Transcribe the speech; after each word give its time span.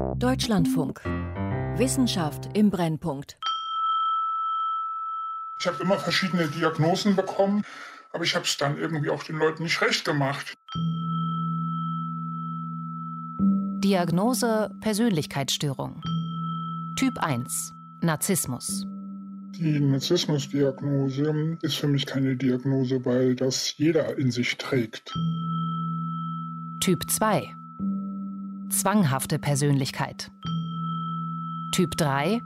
Deutschlandfunk. 0.00 1.02
Wissenschaft 1.76 2.48
im 2.56 2.70
Brennpunkt. 2.70 3.36
Ich 5.58 5.66
habe 5.66 5.82
immer 5.82 5.98
verschiedene 5.98 6.48
Diagnosen 6.48 7.16
bekommen, 7.16 7.64
aber 8.12 8.24
ich 8.24 8.34
habe 8.34 8.46
es 8.46 8.56
dann 8.56 8.78
irgendwie 8.78 9.10
auch 9.10 9.22
den 9.22 9.36
Leuten 9.36 9.62
nicht 9.62 9.80
recht 9.82 10.04
gemacht. 10.04 10.54
Diagnose 13.82 14.70
Persönlichkeitsstörung. 14.80 16.02
Typ 16.96 17.18
1 17.18 17.74
Narzissmus. 18.00 18.86
Die 19.58 19.80
Narzissmusdiagnose 19.80 21.58
ist 21.60 21.76
für 21.76 21.88
mich 21.88 22.06
keine 22.06 22.36
Diagnose, 22.36 23.04
weil 23.04 23.34
das 23.34 23.74
jeder 23.76 24.16
in 24.16 24.30
sich 24.30 24.56
trägt. 24.56 25.12
Typ 26.80 27.10
2 27.10 27.54
Zwanghafte 28.70 29.40
Persönlichkeit. 29.40 30.30
Typ 31.72 31.96
3 31.96 32.40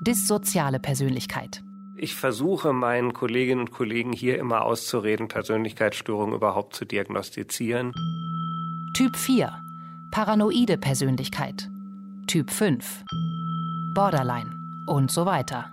Dissoziale 0.00 0.80
Persönlichkeit. 0.80 1.62
Ich 1.96 2.14
versuche 2.14 2.72
meinen 2.72 3.12
Kolleginnen 3.12 3.60
und 3.60 3.70
Kollegen 3.70 4.12
hier 4.12 4.38
immer 4.38 4.64
auszureden, 4.64 5.28
Persönlichkeitsstörungen 5.28 6.34
überhaupt 6.34 6.74
zu 6.74 6.84
diagnostizieren. 6.84 7.92
Typ 8.94 9.16
4 9.16 9.62
Paranoide 10.10 10.76
Persönlichkeit. 10.76 11.70
Typ 12.26 12.50
5 12.50 13.04
Borderline 13.94 14.58
und 14.86 15.12
so 15.12 15.24
weiter. 15.24 15.70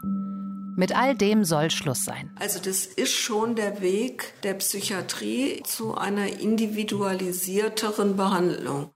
Mit 0.75 0.95
all 0.95 1.15
dem 1.15 1.43
soll 1.43 1.71
Schluss 1.71 2.05
sein. 2.05 2.29
Also 2.35 2.59
das 2.63 2.85
ist 2.85 3.13
schon 3.13 3.55
der 3.55 3.81
Weg 3.81 4.33
der 4.43 4.53
Psychiatrie 4.53 5.63
zu 5.63 5.95
einer 5.97 6.39
individualisierteren 6.39 8.15
Behandlung. 8.15 8.91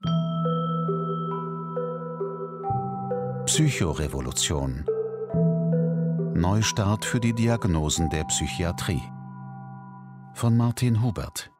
Psychorevolution. 3.46 4.86
Neustart 6.32 7.04
für 7.04 7.18
die 7.18 7.32
Diagnosen 7.32 8.08
der 8.08 8.22
Psychiatrie. 8.24 9.02
Von 10.32 10.56
Martin 10.56 11.02
Hubert. 11.02 11.50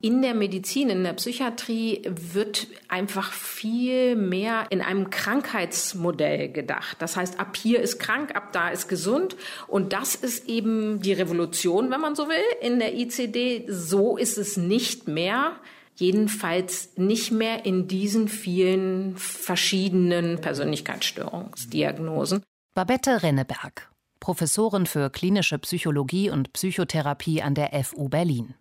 In 0.00 0.22
der 0.22 0.34
Medizin, 0.34 0.90
in 0.90 1.02
der 1.02 1.14
Psychiatrie 1.14 2.02
wird 2.08 2.68
einfach 2.88 3.32
viel 3.32 4.14
mehr 4.14 4.66
in 4.70 4.80
einem 4.80 5.10
Krankheitsmodell 5.10 6.52
gedacht. 6.52 6.98
Das 7.00 7.16
heißt, 7.16 7.40
ab 7.40 7.56
hier 7.56 7.80
ist 7.80 7.98
krank, 7.98 8.36
ab 8.36 8.52
da 8.52 8.68
ist 8.68 8.86
gesund. 8.86 9.36
Und 9.66 9.92
das 9.92 10.14
ist 10.14 10.48
eben 10.48 11.02
die 11.02 11.14
Revolution, 11.14 11.90
wenn 11.90 12.00
man 12.00 12.14
so 12.14 12.28
will, 12.28 12.44
in 12.60 12.78
der 12.78 12.94
ICD. 12.94 13.64
So 13.66 14.16
ist 14.16 14.38
es 14.38 14.56
nicht 14.56 15.08
mehr. 15.08 15.56
Jedenfalls 15.96 16.90
nicht 16.96 17.32
mehr 17.32 17.64
in 17.64 17.88
diesen 17.88 18.28
vielen 18.28 19.16
verschiedenen 19.16 20.40
Persönlichkeitsstörungsdiagnosen. 20.40 22.42
Babette 22.74 23.22
Renneberg, 23.22 23.90
Professorin 24.18 24.86
für 24.86 25.10
klinische 25.10 25.58
Psychologie 25.58 26.30
und 26.30 26.54
Psychotherapie 26.54 27.42
an 27.42 27.54
der 27.54 27.84
FU 27.84 28.08
Berlin. 28.08 28.54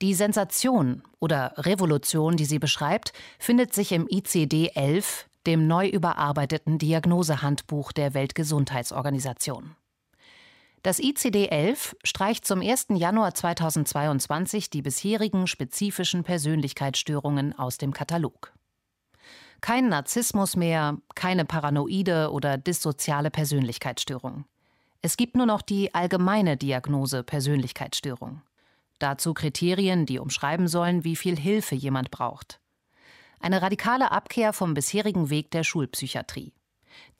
Die 0.00 0.14
Sensation 0.14 1.02
oder 1.18 1.54
Revolution, 1.56 2.36
die 2.36 2.44
sie 2.44 2.58
beschreibt, 2.58 3.12
findet 3.38 3.74
sich 3.74 3.92
im 3.92 4.06
ICD-11, 4.06 5.24
dem 5.46 5.66
neu 5.66 5.88
überarbeiteten 5.88 6.78
Diagnosehandbuch 6.78 7.92
der 7.92 8.14
Weltgesundheitsorganisation. 8.14 9.74
Das 10.82 11.00
ICD-11 11.00 11.96
streicht 12.04 12.46
zum 12.46 12.60
1. 12.60 12.86
Januar 12.90 13.34
2022 13.34 14.70
die 14.70 14.82
bisherigen 14.82 15.46
spezifischen 15.46 16.22
Persönlichkeitsstörungen 16.22 17.58
aus 17.58 17.78
dem 17.78 17.92
Katalog. 17.92 18.52
Kein 19.60 19.88
Narzissmus 19.88 20.54
mehr, 20.54 20.98
keine 21.16 21.44
paranoide 21.44 22.30
oder 22.30 22.58
dissoziale 22.58 23.30
Persönlichkeitsstörung. 23.30 24.44
Es 25.02 25.16
gibt 25.16 25.36
nur 25.36 25.46
noch 25.46 25.62
die 25.62 25.94
allgemeine 25.94 26.56
Diagnose 26.56 27.24
Persönlichkeitsstörung. 27.24 28.42
Dazu 29.00 29.34
Kriterien, 29.34 30.06
die 30.06 30.20
umschreiben 30.20 30.68
sollen, 30.68 31.02
wie 31.02 31.16
viel 31.16 31.36
Hilfe 31.36 31.74
jemand 31.74 32.10
braucht. 32.10 32.60
Eine 33.40 33.62
radikale 33.62 34.10
Abkehr 34.12 34.52
vom 34.52 34.74
bisherigen 34.74 35.30
Weg 35.30 35.50
der 35.50 35.64
Schulpsychiatrie. 35.64 36.52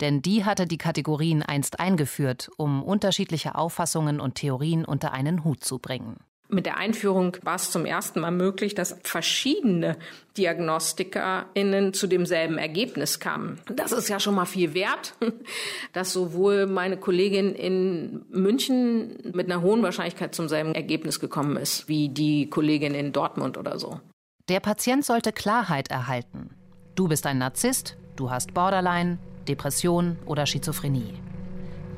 Denn 0.01 0.23
die 0.23 0.45
hatte 0.45 0.67
die 0.67 0.79
Kategorien 0.79 1.43
einst 1.43 1.81
eingeführt, 1.81 2.51
um 2.57 2.83
unterschiedliche 2.83 3.55
Auffassungen 3.55 4.21
und 4.21 4.37
Theorien 4.37 4.85
unter 4.85 5.13
einen 5.13 5.45
Hut 5.45 5.65
zu 5.65 5.79
bringen. 5.79 6.17
Mit 6.51 6.65
der 6.65 6.79
Einführung 6.79 7.37
war 7.43 7.57
es 7.57 7.71
zum 7.71 7.85
ersten 7.85 8.21
Mal 8.21 8.31
möglich, 8.31 8.75
dass 8.75 8.97
verschiedene 9.03 9.99
DiagnostikerInnen 10.39 11.93
zu 11.93 12.07
demselben 12.07 12.57
Ergebnis 12.57 13.21
kamen. 13.21 13.61
Das 13.67 13.93
ist 13.93 14.09
ja 14.09 14.19
schon 14.19 14.35
mal 14.35 14.47
viel 14.47 14.73
wert, 14.73 15.15
dass 15.93 16.15
sowohl 16.15 16.67
meine 16.67 16.97
Kollegin 16.97 17.55
in 17.55 18.25
München 18.31 19.19
mit 19.35 19.51
einer 19.51 19.61
hohen 19.61 19.83
Wahrscheinlichkeit 19.83 20.35
zum 20.35 20.49
selben 20.49 20.75
Ergebnis 20.75 21.21
gekommen 21.21 21.59
ist, 21.59 21.87
wie 21.87 22.09
die 22.09 22.49
Kollegin 22.49 22.95
in 22.95 23.13
Dortmund 23.13 23.59
oder 23.59 23.79
so. 23.79 24.01
Der 24.49 24.61
Patient 24.61 25.05
sollte 25.05 25.33
Klarheit 25.33 25.91
erhalten. 25.91 26.49
Du 26.95 27.09
bist 27.09 27.27
ein 27.27 27.37
Narzisst, 27.37 27.99
du 28.17 28.31
hast 28.31 28.55
Borderline, 28.55 29.19
Depression 29.49 30.19
oder 30.27 30.47
Schizophrenie. 30.47 31.15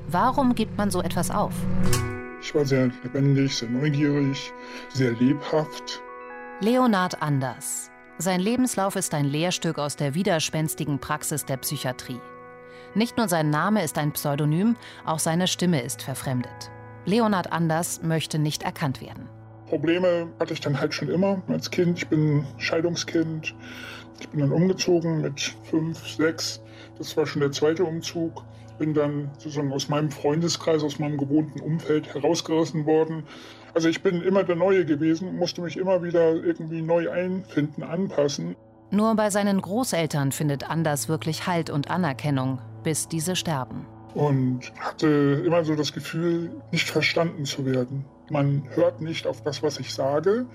Warum 0.08 0.54
gibt 0.54 0.78
man 0.78 0.90
so 0.90 1.02
etwas 1.02 1.30
auf? 1.30 1.54
Ich 2.42 2.54
war 2.54 2.64
sehr 2.64 2.90
lebendig, 3.02 3.54
sehr 3.54 3.68
neugierig, 3.68 4.52
sehr 4.88 5.12
lebhaft. 5.12 6.00
Leonard 6.60 7.20
Anders. 7.22 7.90
Sein 8.18 8.40
Lebenslauf 8.40 8.96
ist 8.96 9.14
ein 9.14 9.24
Lehrstück 9.24 9.78
aus 9.78 9.96
der 9.96 10.14
widerspenstigen 10.14 10.98
Praxis 10.98 11.44
der 11.44 11.56
Psychiatrie. 11.58 12.20
Nicht 12.94 13.16
nur 13.16 13.28
sein 13.28 13.50
Name 13.50 13.84
ist 13.84 13.98
ein 13.98 14.12
Pseudonym, 14.12 14.76
auch 15.04 15.18
seine 15.18 15.46
Stimme 15.46 15.80
ist 15.80 16.02
verfremdet. 16.02 16.70
Leonard 17.06 17.52
Anders 17.52 18.02
möchte 18.02 18.38
nicht 18.38 18.62
erkannt 18.62 19.00
werden. 19.00 19.28
Probleme 19.68 20.28
hatte 20.40 20.52
ich 20.52 20.60
dann 20.60 20.80
halt 20.80 20.92
schon 20.92 21.08
immer 21.08 21.40
als 21.48 21.70
Kind. 21.70 21.98
Ich 21.98 22.08
bin 22.08 22.44
Scheidungskind. 22.58 23.54
Ich 24.20 24.28
bin 24.28 24.40
dann 24.40 24.52
umgezogen 24.52 25.20
mit 25.20 25.54
fünf, 25.62 26.06
sechs. 26.08 26.60
Das 27.00 27.16
war 27.16 27.26
schon 27.26 27.40
der 27.40 27.50
zweite 27.50 27.82
Umzug 27.82 28.44
bin 28.80 28.94
dann 28.94 29.30
sozusagen 29.38 29.72
aus 29.72 29.88
meinem 29.88 30.10
Freundeskreis, 30.10 30.82
aus 30.82 30.98
meinem 30.98 31.18
gewohnten 31.18 31.60
Umfeld 31.60 32.12
herausgerissen 32.14 32.86
worden. 32.86 33.24
Also 33.74 33.88
ich 33.88 34.02
bin 34.02 34.22
immer 34.22 34.42
der 34.42 34.56
Neue 34.56 34.86
gewesen, 34.86 35.36
musste 35.36 35.60
mich 35.60 35.76
immer 35.76 36.02
wieder 36.02 36.34
irgendwie 36.34 36.80
neu 36.80 37.10
einfinden, 37.10 37.82
anpassen. 37.82 38.56
Nur 38.90 39.14
bei 39.14 39.30
seinen 39.30 39.60
Großeltern 39.60 40.32
findet 40.32 40.68
Anders 40.68 41.08
wirklich 41.08 41.46
Halt 41.46 41.70
und 41.70 41.90
Anerkennung, 41.90 42.58
bis 42.82 43.06
diese 43.06 43.36
sterben. 43.36 43.86
Und 44.14 44.72
hatte 44.80 45.42
immer 45.46 45.62
so 45.62 45.76
das 45.76 45.92
Gefühl, 45.92 46.50
nicht 46.72 46.88
verstanden 46.88 47.44
zu 47.44 47.66
werden. 47.66 48.06
Man 48.30 48.62
hört 48.74 49.02
nicht 49.02 49.26
auf 49.26 49.42
das, 49.42 49.62
was 49.62 49.78
ich 49.78 49.94
sage. 49.94 50.46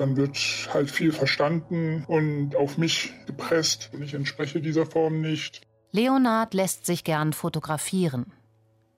Dann 0.00 0.16
wird 0.16 0.38
halt 0.72 0.90
viel 0.90 1.12
verstanden 1.12 2.04
und 2.08 2.56
auf 2.56 2.78
mich 2.78 3.12
gepresst. 3.26 3.90
Und 3.92 4.00
ich 4.00 4.14
entspreche 4.14 4.62
dieser 4.62 4.86
Form 4.86 5.20
nicht. 5.20 5.60
Leonard 5.92 6.54
lässt 6.54 6.86
sich 6.86 7.04
gern 7.04 7.34
fotografieren. 7.34 8.32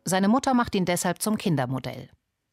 Seine 0.05 0.29
Mutter 0.29 0.55
macht 0.55 0.77
ihn 0.77 0.85
deshalb 0.85 1.21
zum 1.21 1.39
Kindermodell. 1.39 2.09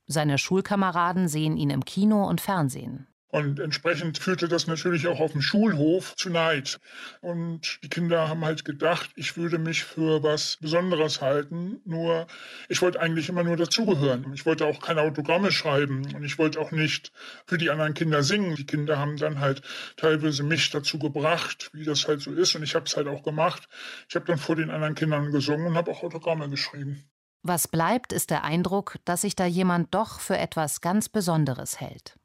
Seine 0.07 0.39
Schulkameraden 0.39 1.27
sehen 1.27 1.57
ihn 1.57 1.69
im 1.69 1.85
Kino 1.85 2.27
und 2.27 2.41
Fernsehen. 2.41 3.05
Und 3.31 3.59
entsprechend 3.59 4.17
führte 4.17 4.47
das 4.47 4.66
natürlich 4.66 5.07
auch 5.07 5.19
auf 5.19 5.34
dem 5.34 5.41
Schulhof 5.41 6.16
zu 6.16 6.31
Neid. 6.31 6.79
Und 7.22 7.79
die 7.84 7.90
Kinder 7.90 8.28
haben 8.28 8.44
halt 8.44 8.66
gedacht, 8.66 9.12
ich 9.16 9.38
würde 9.38 9.59
mich 9.59 9.84
für 9.84 10.23
was 10.23 10.57
Besonderes 10.59 11.22
halten. 11.22 11.79
Nur, 11.85 12.25
ich 12.69 12.81
wollte 12.81 13.00
eigentlich 13.00 13.29
immer 13.29 13.44
nur 13.44 13.56
dazugehören. 13.56 14.34
Ich 14.34 14.47
wollte 14.47 14.66
auch 14.66 14.79
keine 14.79 15.01
Autogramme 15.01 15.51
schreiben 15.51 16.12
und 16.16 16.23
ich 16.23 16.39
wollte 16.39 16.59
auch 16.59 16.72
nicht 16.72 17.12
für 17.45 17.59
die 17.59 17.69
anderen 17.69 17.94
Kinder 17.94 18.23
singen. 18.23 18.56
Die 18.56 18.66
Kinder 18.66 18.97
haben 18.97 19.18
dann 19.18 19.39
halt 19.39 19.62
teilweise 19.95 20.41
mich 20.41 20.72
dazu 20.72 20.97
gebracht, 20.97 21.69
wie 21.72 21.85
das 21.85 22.07
halt 22.07 22.22
so 22.22 22.34
ist. 22.34 22.56
Und 22.56 22.63
ich 22.63 22.73
habe 22.73 22.85
es 22.85 22.98
halt 22.98 23.07
auch 23.07 23.21
gemacht. 23.21 23.69
Ich 24.09 24.15
habe 24.15 24.25
dann 24.25 24.39
vor 24.39 24.56
den 24.56 24.71
anderen 24.71 24.95
Kindern 24.95 25.31
gesungen 25.31 25.68
und 25.68 25.75
habe 25.75 25.92
auch 25.92 26.01
Autogramme 26.01 26.50
geschrieben. 26.50 27.03
Was 27.44 27.68
bleibt, 27.68 28.12
ist 28.12 28.31
der 28.31 28.44
Eindruck, 28.44 28.98
dass 29.06 29.21
sich 29.21 29.36
da 29.36 29.45
jemand 29.45 29.94
doch 29.94 30.19
für 30.19 30.38
etwas 30.38 30.81
ganz 30.81 31.07
Besonderes 31.07 31.80
hält. 31.80 32.19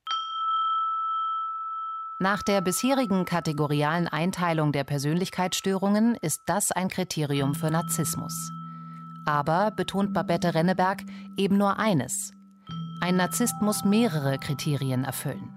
Nach 2.25 2.43
der 2.43 2.62
bisherigen 2.62 3.26
kategorialen 3.26 4.09
Einteilung 4.09 4.73
der 4.73 4.85
Persönlichkeitsstörungen 4.85 6.17
ist 6.23 6.41
das 6.47 6.73
ein 6.73 6.88
Kriterium 6.88 7.55
für 7.55 7.71
Narzissmus. 7.71 8.32
Aber, 9.26 9.71
betont 9.71 10.15
Babette 10.15 10.55
Renneberg, 10.55 11.03
eben 11.37 11.59
nur 11.59 11.79
eines. 11.79 12.32
Ein 13.03 13.17
Narzisst 13.17 13.61
muss 13.61 13.85
mehrere 13.85 14.38
Kriterien 14.38 15.05
erfüllen. 15.05 15.50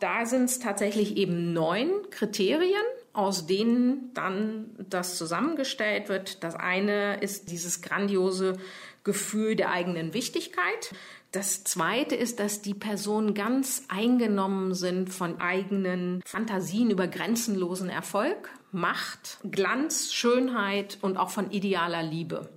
Da 0.00 0.26
sind 0.26 0.44
es 0.44 0.58
tatsächlich 0.58 1.16
eben 1.16 1.54
neun 1.54 1.88
Kriterien, 2.10 2.84
aus 3.14 3.46
denen 3.46 4.12
dann 4.12 4.66
das 4.90 5.16
zusammengestellt 5.16 6.10
wird. 6.10 6.44
Das 6.44 6.56
eine 6.56 7.22
ist 7.22 7.50
dieses 7.50 7.80
grandiose 7.80 8.58
Gefühl 9.02 9.56
der 9.56 9.70
eigenen 9.70 10.12
Wichtigkeit. 10.12 10.94
Das 11.34 11.64
Zweite 11.64 12.14
ist, 12.14 12.38
dass 12.38 12.62
die 12.62 12.74
Personen 12.74 13.34
ganz 13.34 13.82
eingenommen 13.88 14.72
sind 14.72 15.12
von 15.12 15.40
eigenen 15.40 16.22
Fantasien 16.24 16.90
über 16.90 17.08
grenzenlosen 17.08 17.90
Erfolg, 17.90 18.50
Macht, 18.70 19.38
Glanz, 19.42 20.12
Schönheit 20.12 20.96
und 21.02 21.16
auch 21.16 21.30
von 21.30 21.50
idealer 21.50 22.04
Liebe. 22.04 22.50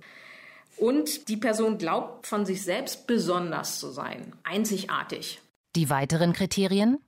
Und 0.76 1.28
die 1.28 1.36
Person 1.36 1.78
glaubt 1.78 2.28
von 2.28 2.46
sich 2.46 2.62
selbst 2.62 3.08
besonders 3.08 3.80
zu 3.80 3.90
sein, 3.90 4.32
einzigartig. 4.44 5.40
Die 5.74 5.90
weiteren 5.90 6.32
Kriterien? 6.32 6.98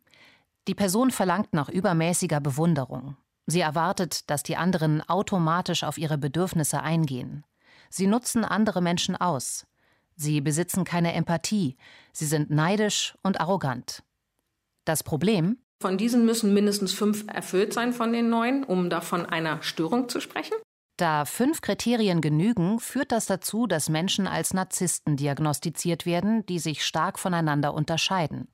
Die 0.67 0.75
Person 0.75 1.13
verlangt 1.13 1.53
nach 1.53 1.69
übermäßiger 1.69 2.41
Bewunderung. 2.41 3.17
Sie 3.47 3.61
erwartet, 3.61 4.29
dass 4.29 4.43
die 4.43 4.57
anderen 4.57 5.09
automatisch 5.09 5.85
auf 5.85 5.99
ihre 5.99 6.19
Bedürfnisse 6.19 6.83
eingehen. 6.83 7.45
Sie 7.91 8.09
nutzen 8.09 8.45
andere 8.45 8.83
Menschen 8.83 9.15
aus. 9.15 9.69
Sie 10.21 10.43
besitzen 10.43 10.85
keine 10.85 11.15
Empathie. 11.15 11.79
Sie 12.13 12.27
sind 12.27 12.51
neidisch 12.51 13.15
und 13.23 13.41
arrogant. 13.41 14.03
Das 14.85 15.03
Problem? 15.03 15.57
Von 15.81 15.97
diesen 15.97 16.27
müssen 16.27 16.53
mindestens 16.53 16.93
fünf 16.93 17.25
erfüllt 17.27 17.73
sein 17.73 17.95
von 17.95 18.13
den 18.13 18.29
neun, 18.29 18.63
um 18.65 18.91
davon 18.91 19.25
einer 19.25 19.63
Störung 19.63 20.11
zu 20.11 20.21
sprechen. 20.21 20.53
Da 20.99 21.25
fünf 21.25 21.63
Kriterien 21.63 22.21
genügen, 22.21 22.81
führt 22.81 23.13
das 23.13 23.25
dazu, 23.25 23.67
dass 23.67 23.89
Menschen 23.89 24.27
als 24.27 24.53
Narzissten 24.53 25.17
diagnostiziert 25.17 26.05
werden, 26.05 26.45
die 26.45 26.59
sich 26.59 26.85
stark 26.85 27.19
voneinander 27.19 27.73
unterscheiden. 27.73 28.49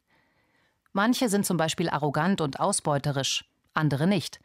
Manche 0.93 1.29
sind 1.29 1.45
zum 1.45 1.57
Beispiel 1.57 1.89
arrogant 1.89 2.41
und 2.41 2.61
ausbeuterisch, 2.61 3.45
andere 3.75 4.07
nicht, 4.07 4.39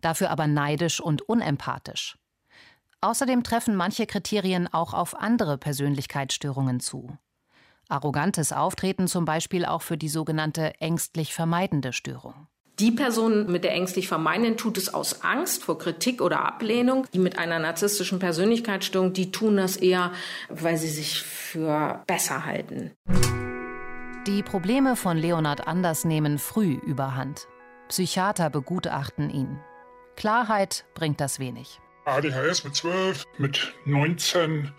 dafür 0.00 0.30
aber 0.30 0.46
neidisch 0.46 1.00
und 1.00 1.22
unempathisch. 1.22 2.16
Außerdem 3.00 3.44
treffen 3.44 3.76
manche 3.76 4.06
Kriterien 4.06 4.66
auch 4.72 4.92
auf 4.92 5.16
andere 5.16 5.56
Persönlichkeitsstörungen 5.56 6.80
zu. 6.80 7.16
Arrogantes 7.88 8.52
Auftreten 8.52 9.06
zum 9.06 9.24
Beispiel 9.24 9.64
auch 9.64 9.82
für 9.82 9.96
die 9.96 10.08
sogenannte 10.08 10.74
ängstlich 10.80 11.32
vermeidende 11.32 11.92
Störung. 11.92 12.48
Die 12.80 12.92
Person 12.92 13.50
mit 13.50 13.64
der 13.64 13.72
ängstlich 13.72 14.06
vermeidenden 14.06 14.56
tut 14.56 14.78
es 14.78 14.92
aus 14.92 15.22
Angst 15.22 15.64
vor 15.64 15.78
Kritik 15.78 16.20
oder 16.20 16.44
Ablehnung. 16.44 17.06
Die 17.12 17.18
mit 17.18 17.38
einer 17.38 17.58
narzisstischen 17.58 18.18
Persönlichkeitsstörung, 18.20 19.12
die 19.12 19.32
tun 19.32 19.56
das 19.56 19.76
eher, 19.76 20.12
weil 20.48 20.76
sie 20.76 20.88
sich 20.88 21.22
für 21.22 22.04
besser 22.06 22.44
halten. 22.46 22.92
Die 24.26 24.42
Probleme 24.42 24.94
von 24.94 25.16
Leonard 25.16 25.66
Anders 25.66 26.04
nehmen 26.04 26.38
früh 26.38 26.74
überhand. 26.74 27.48
Psychiater 27.88 28.50
begutachten 28.50 29.30
ihn. 29.30 29.58
Klarheit 30.14 30.84
bringt 30.94 31.20
das 31.20 31.38
wenig. 31.38 31.80
ADHS 32.08 32.64
mit 32.64 32.74
12, 32.74 33.24
mit 33.38 33.74
19 33.84 34.72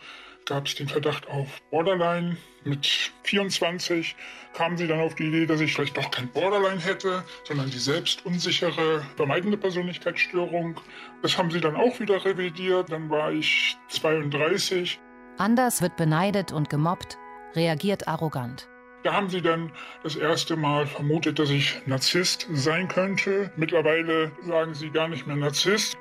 gab 0.46 0.66
es 0.66 0.76
den 0.76 0.88
Verdacht 0.88 1.28
auf 1.28 1.62
Borderline. 1.70 2.38
Mit 2.64 3.12
24 3.24 4.16
kamen 4.54 4.78
sie 4.78 4.88
dann 4.88 5.00
auf 5.00 5.16
die 5.16 5.28
Idee, 5.28 5.46
dass 5.46 5.62
ich 5.62 5.74
vielleicht 5.74 5.96
doch 5.96 6.10
kein 6.12 6.28
Borderline 6.30 6.82
hätte, 6.82 7.24
sondern 7.48 7.70
die 7.70 7.78
selbst 7.78 8.26
unsichere, 8.26 9.06
vermeidende 9.16 9.58
Persönlichkeitsstörung. 9.58 10.82
Das 11.22 11.38
haben 11.38 11.52
sie 11.52 11.62
dann 11.62 11.76
auch 11.76 12.00
wieder 12.00 12.26
revidiert. 12.26 12.92
Dann 12.92 13.10
war 13.10 13.32
ich 13.32 13.78
32. 13.90 15.00
Anders 15.38 15.82
wird 15.82 15.96
beneidet 15.96 16.52
und 16.52 16.70
gemobbt, 16.70 17.18
reagiert 17.56 18.08
arrogant. 18.08 18.68
Da 19.04 19.14
haben 19.14 19.30
sie 19.30 19.42
dann 19.42 19.72
das 20.04 20.18
erste 20.18 20.58
Mal 20.58 20.86
vermutet, 20.86 21.40
dass 21.40 21.50
ich 21.50 21.82
Narzisst 21.86 22.48
sein 22.52 22.90
könnte. 22.90 23.50
Mittlerweile 23.56 24.32
sagen 24.46 24.74
sie 24.74 24.90
gar 24.90 25.08
nicht 25.08 25.26
mehr 25.26 25.38
Narzisst. 25.38 25.98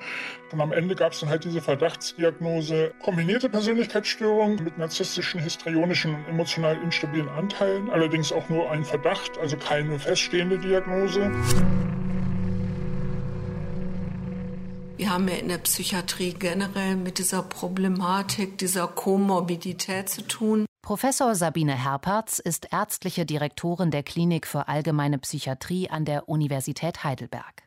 Und 0.50 0.60
am 0.60 0.72
Ende 0.72 0.96
gab 0.96 1.12
es 1.12 1.20
dann 1.20 1.28
halt 1.28 1.44
diese 1.44 1.60
Verdachtsdiagnose 1.60 2.92
kombinierte 3.00 3.48
Persönlichkeitsstörung 3.48 4.56
mit 4.64 4.78
narzisstischen, 4.78 5.40
histrionischen 5.40 6.14
und 6.14 6.26
emotional 6.28 6.76
instabilen 6.82 7.28
Anteilen. 7.28 7.88
Allerdings 7.90 8.32
auch 8.32 8.48
nur 8.48 8.68
ein 8.70 8.84
Verdacht, 8.84 9.38
also 9.38 9.56
keine 9.56 9.96
feststehende 10.00 10.58
Diagnose. 10.58 11.30
Wir 14.96 15.10
haben 15.10 15.28
ja 15.28 15.36
in 15.36 15.48
der 15.48 15.58
Psychiatrie 15.58 16.34
generell 16.36 16.96
mit 16.96 17.18
dieser 17.18 17.42
Problematik, 17.42 18.58
dieser 18.58 18.88
Komorbidität 18.88 20.08
zu 20.08 20.26
tun. 20.26 20.67
Professor 20.88 21.34
Sabine 21.34 21.84
Herpertz 21.84 22.38
ist 22.38 22.72
ärztliche 22.72 23.26
Direktorin 23.26 23.90
der 23.90 24.02
Klinik 24.02 24.46
für 24.46 24.68
allgemeine 24.68 25.18
Psychiatrie 25.18 25.90
an 25.90 26.06
der 26.06 26.30
Universität 26.30 27.04
Heidelberg. 27.04 27.64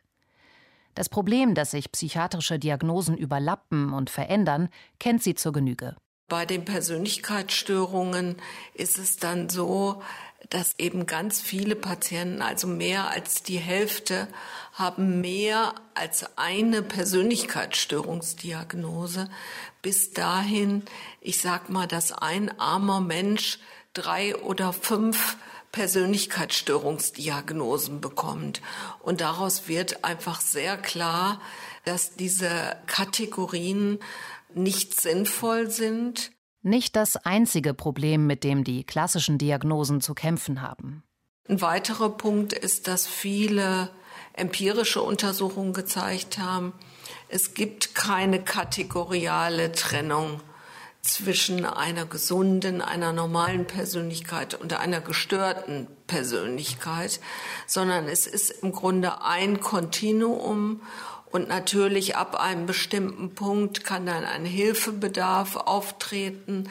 Das 0.96 1.08
Problem, 1.08 1.54
dass 1.54 1.70
sich 1.70 1.92
psychiatrische 1.92 2.58
Diagnosen 2.58 3.16
überlappen 3.16 3.92
und 3.92 4.10
verändern, 4.10 4.70
kennt 4.98 5.22
sie 5.22 5.36
zur 5.36 5.52
Genüge. 5.52 5.94
Bei 6.26 6.46
den 6.46 6.64
Persönlichkeitsstörungen 6.64 8.42
ist 8.74 8.98
es 8.98 9.18
dann 9.18 9.48
so, 9.48 10.02
dass 10.50 10.74
eben 10.78 11.06
ganz 11.06 11.40
viele 11.40 11.76
Patienten, 11.76 12.42
also 12.42 12.66
mehr 12.66 13.08
als 13.08 13.44
die 13.44 13.58
Hälfte, 13.58 14.26
haben 14.72 15.20
mehr 15.20 15.76
als 15.94 16.26
eine 16.36 16.82
Persönlichkeitsstörungsdiagnose. 16.82 19.30
Bis 19.82 20.12
dahin, 20.12 20.82
ich 21.20 21.40
sag 21.40 21.68
mal, 21.68 21.86
dass 21.86 22.12
ein 22.12 22.58
armer 22.58 23.00
Mensch 23.00 23.58
drei 23.92 24.34
oder 24.36 24.72
fünf 24.72 25.36
Persönlichkeitsstörungsdiagnosen 25.72 28.00
bekommt. 28.00 28.62
Und 29.00 29.20
daraus 29.20 29.68
wird 29.68 30.04
einfach 30.04 30.40
sehr 30.40 30.76
klar, 30.76 31.40
dass 31.84 32.14
diese 32.14 32.76
Kategorien 32.86 33.98
nicht 34.54 35.00
sinnvoll 35.00 35.70
sind 35.70 36.30
nicht 36.62 36.94
das 36.94 37.16
einzige 37.16 37.74
Problem, 37.74 38.26
mit 38.26 38.44
dem 38.44 38.64
die 38.64 38.84
klassischen 38.84 39.36
Diagnosen 39.36 40.00
zu 40.00 40.14
kämpfen 40.14 40.62
haben. 40.62 41.02
Ein 41.48 41.60
weiterer 41.60 42.10
Punkt 42.10 42.52
ist, 42.52 42.86
dass 42.86 43.06
viele 43.06 43.90
empirische 44.32 45.02
Untersuchungen 45.02 45.72
gezeigt 45.72 46.38
haben, 46.38 46.72
es 47.32 47.54
gibt 47.54 47.94
keine 47.94 48.44
kategoriale 48.44 49.72
Trennung 49.72 50.42
zwischen 51.00 51.64
einer 51.64 52.04
gesunden, 52.04 52.82
einer 52.82 53.14
normalen 53.14 53.66
Persönlichkeit 53.66 54.52
und 54.54 54.74
einer 54.74 55.00
gestörten 55.00 55.86
Persönlichkeit, 56.06 57.20
sondern 57.66 58.06
es 58.06 58.26
ist 58.26 58.50
im 58.62 58.72
Grunde 58.72 59.22
ein 59.22 59.60
Kontinuum 59.60 60.82
und 61.30 61.48
natürlich 61.48 62.16
ab 62.16 62.38
einem 62.38 62.66
bestimmten 62.66 63.34
Punkt 63.34 63.82
kann 63.82 64.04
dann 64.04 64.26
ein 64.26 64.44
Hilfebedarf 64.44 65.56
auftreten. 65.56 66.68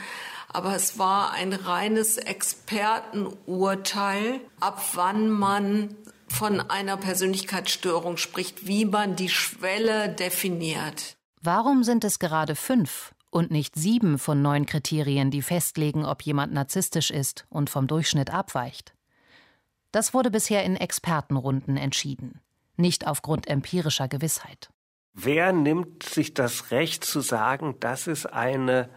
Aber 0.53 0.75
es 0.75 0.99
war 0.99 1.31
ein 1.31 1.53
reines 1.53 2.17
Expertenurteil, 2.17 4.41
ab 4.59 4.83
wann 4.93 5.31
man 5.31 5.95
von 6.31 6.59
einer 6.59 6.97
Persönlichkeitsstörung 6.97 8.17
spricht, 8.17 8.67
wie 8.67 8.85
man 8.85 9.15
die 9.15 9.29
Schwelle 9.29 10.09
definiert. 10.09 11.15
Warum 11.41 11.83
sind 11.83 12.03
es 12.03 12.19
gerade 12.19 12.55
fünf 12.55 13.13
und 13.29 13.51
nicht 13.51 13.75
sieben 13.75 14.17
von 14.17 14.41
neun 14.41 14.65
Kriterien, 14.65 15.31
die 15.31 15.41
festlegen, 15.41 16.05
ob 16.05 16.21
jemand 16.23 16.53
narzisstisch 16.53 17.11
ist 17.11 17.45
und 17.49 17.69
vom 17.69 17.87
Durchschnitt 17.87 18.31
abweicht? 18.31 18.93
Das 19.91 20.13
wurde 20.13 20.31
bisher 20.31 20.63
in 20.63 20.75
Expertenrunden 20.75 21.77
entschieden 21.77 22.41
nicht 22.81 23.07
aufgrund 23.07 23.47
empirischer 23.47 24.09
Gewissheit. 24.09 24.69
Wer 25.13 25.53
nimmt 25.53 26.03
sich 26.03 26.33
das 26.33 26.71
Recht 26.71 27.03
zu 27.03 27.21
sagen, 27.21 27.75
das 27.79 28.07
ist 28.07 28.25
eine 28.25 28.89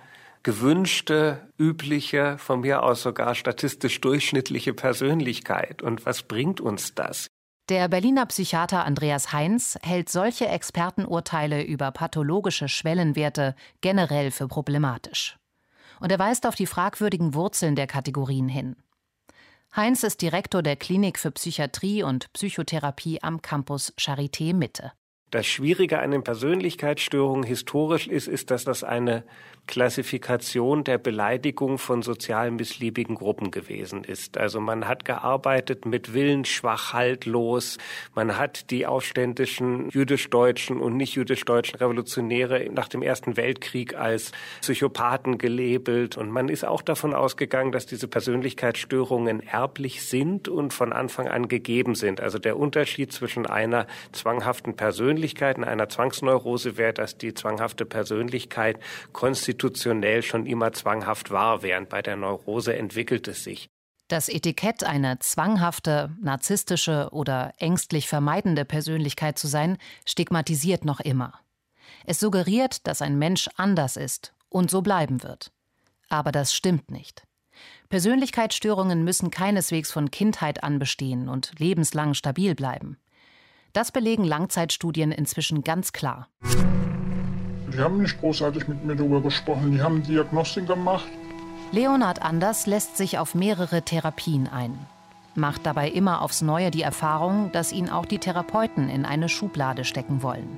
gewünschte, 0.44 1.48
übliche, 1.58 2.38
von 2.38 2.60
mir 2.60 2.84
aus 2.84 3.02
sogar 3.02 3.34
statistisch 3.34 4.00
durchschnittliche 4.00 4.72
Persönlichkeit? 4.72 5.82
Und 5.82 6.06
was 6.06 6.22
bringt 6.22 6.60
uns 6.60 6.94
das? 6.94 7.26
Der 7.70 7.88
Berliner 7.88 8.26
Psychiater 8.26 8.84
Andreas 8.84 9.32
Heinz 9.32 9.78
hält 9.82 10.10
solche 10.10 10.46
Expertenurteile 10.46 11.64
über 11.64 11.90
pathologische 11.90 12.68
Schwellenwerte 12.68 13.56
generell 13.80 14.30
für 14.30 14.46
problematisch. 14.46 15.38
Und 15.98 16.12
er 16.12 16.18
weist 16.18 16.46
auf 16.46 16.54
die 16.54 16.66
fragwürdigen 16.66 17.34
Wurzeln 17.34 17.74
der 17.74 17.86
Kategorien 17.86 18.48
hin. 18.48 18.76
Heinz 19.74 20.02
ist 20.02 20.20
Direktor 20.20 20.62
der 20.62 20.76
Klinik 20.76 21.18
für 21.18 21.30
Psychiatrie 21.30 22.02
und 22.02 22.30
Psychotherapie 22.34 23.22
am 23.22 23.40
Campus 23.40 23.94
Charité 23.98 24.54
Mitte. 24.54 24.92
Das 25.30 25.46
Schwierige 25.46 25.98
an 25.98 26.12
den 26.12 26.22
Persönlichkeitsstörungen 26.22 27.42
historisch 27.42 28.06
ist, 28.06 28.28
ist, 28.28 28.52
dass 28.52 28.62
das 28.62 28.84
eine 28.84 29.24
Klassifikation 29.66 30.84
der 30.84 30.98
Beleidigung 30.98 31.78
von 31.78 32.02
sozial 32.02 32.50
missliebigen 32.50 33.14
Gruppen 33.14 33.50
gewesen 33.50 34.04
ist. 34.04 34.36
Also 34.36 34.60
man 34.60 34.86
hat 34.86 35.04
gearbeitet 35.04 35.86
mit 35.86 36.12
willensschwach, 36.12 36.92
haltlos. 36.92 37.78
Man 38.14 38.36
hat 38.36 38.70
die 38.70 38.86
aufständischen 38.86 39.88
jüdisch-deutschen 39.88 40.80
und 40.80 40.96
nicht 40.96 41.14
jüdisch-deutschen 41.14 41.78
Revolutionäre 41.78 42.68
nach 42.70 42.88
dem 42.88 43.02
Ersten 43.02 43.36
Weltkrieg 43.36 43.94
als 43.94 44.32
Psychopathen 44.60 45.38
gelabelt. 45.38 46.18
Und 46.18 46.30
man 46.30 46.48
ist 46.48 46.64
auch 46.64 46.82
davon 46.82 47.14
ausgegangen, 47.14 47.72
dass 47.72 47.86
diese 47.86 48.06
Persönlichkeitsstörungen 48.06 49.40
erblich 49.40 50.02
sind 50.02 50.48
und 50.48 50.74
von 50.74 50.92
Anfang 50.92 51.28
an 51.28 51.48
gegeben 51.48 51.94
sind. 51.94 52.20
Also 52.20 52.38
der 52.38 52.58
Unterschied 52.58 53.12
zwischen 53.12 53.46
einer 53.46 53.86
zwanghaften 54.12 54.76
Persönlichkeit 54.76 55.56
und 55.56 55.64
einer 55.64 55.88
Zwangsneurose 55.88 56.76
wäre, 56.76 56.92
dass 56.92 57.16
die 57.16 57.32
zwanghafte 57.32 57.86
Persönlichkeit 57.86 58.78
konstitutionell 59.54 60.22
schon 60.22 60.46
immer 60.46 60.72
zwanghaft 60.72 61.30
war, 61.30 61.62
während 61.62 61.88
bei 61.88 62.02
der 62.02 62.16
Neurose 62.16 62.76
entwickelt 62.76 63.28
es 63.28 63.44
sich. 63.44 63.68
Das 64.08 64.28
Etikett, 64.28 64.84
eine 64.84 65.18
zwanghafte, 65.20 66.10
narzisstische 66.20 67.08
oder 67.12 67.52
ängstlich 67.58 68.08
vermeidende 68.08 68.64
Persönlichkeit 68.64 69.38
zu 69.38 69.46
sein, 69.46 69.78
stigmatisiert 70.04 70.84
noch 70.84 71.00
immer. 71.00 71.40
Es 72.04 72.20
suggeriert, 72.20 72.86
dass 72.86 73.00
ein 73.00 73.18
Mensch 73.18 73.48
anders 73.56 73.96
ist 73.96 74.34
und 74.50 74.70
so 74.70 74.82
bleiben 74.82 75.22
wird. 75.22 75.52
Aber 76.10 76.32
das 76.32 76.54
stimmt 76.54 76.90
nicht. 76.90 77.22
Persönlichkeitsstörungen 77.88 79.04
müssen 79.04 79.30
keineswegs 79.30 79.90
von 79.90 80.10
Kindheit 80.10 80.62
an 80.62 80.78
bestehen 80.78 81.28
und 81.28 81.52
lebenslang 81.58 82.14
stabil 82.14 82.54
bleiben. 82.54 82.98
Das 83.72 83.90
belegen 83.90 84.24
Langzeitstudien 84.24 85.12
inzwischen 85.12 85.62
ganz 85.64 85.92
klar. 85.92 86.28
Die 87.74 87.80
haben 87.80 88.00
nicht 88.00 88.20
großartig 88.20 88.68
mit 88.68 88.84
mir 88.84 88.94
darüber 88.94 89.20
gesprochen. 89.20 89.72
Die 89.72 89.82
haben 89.82 90.02
Diagnostik 90.02 90.68
gemacht. 90.68 91.08
Leonhard 91.72 92.22
Anders 92.22 92.66
lässt 92.66 92.96
sich 92.96 93.18
auf 93.18 93.34
mehrere 93.34 93.82
Therapien 93.82 94.46
ein, 94.46 94.78
macht 95.34 95.66
dabei 95.66 95.88
immer 95.88 96.22
aufs 96.22 96.40
Neue 96.40 96.70
die 96.70 96.82
Erfahrung, 96.82 97.50
dass 97.50 97.72
ihn 97.72 97.90
auch 97.90 98.06
die 98.06 98.18
Therapeuten 98.18 98.88
in 98.88 99.04
eine 99.04 99.28
Schublade 99.28 99.84
stecken 99.84 100.22
wollen. 100.22 100.56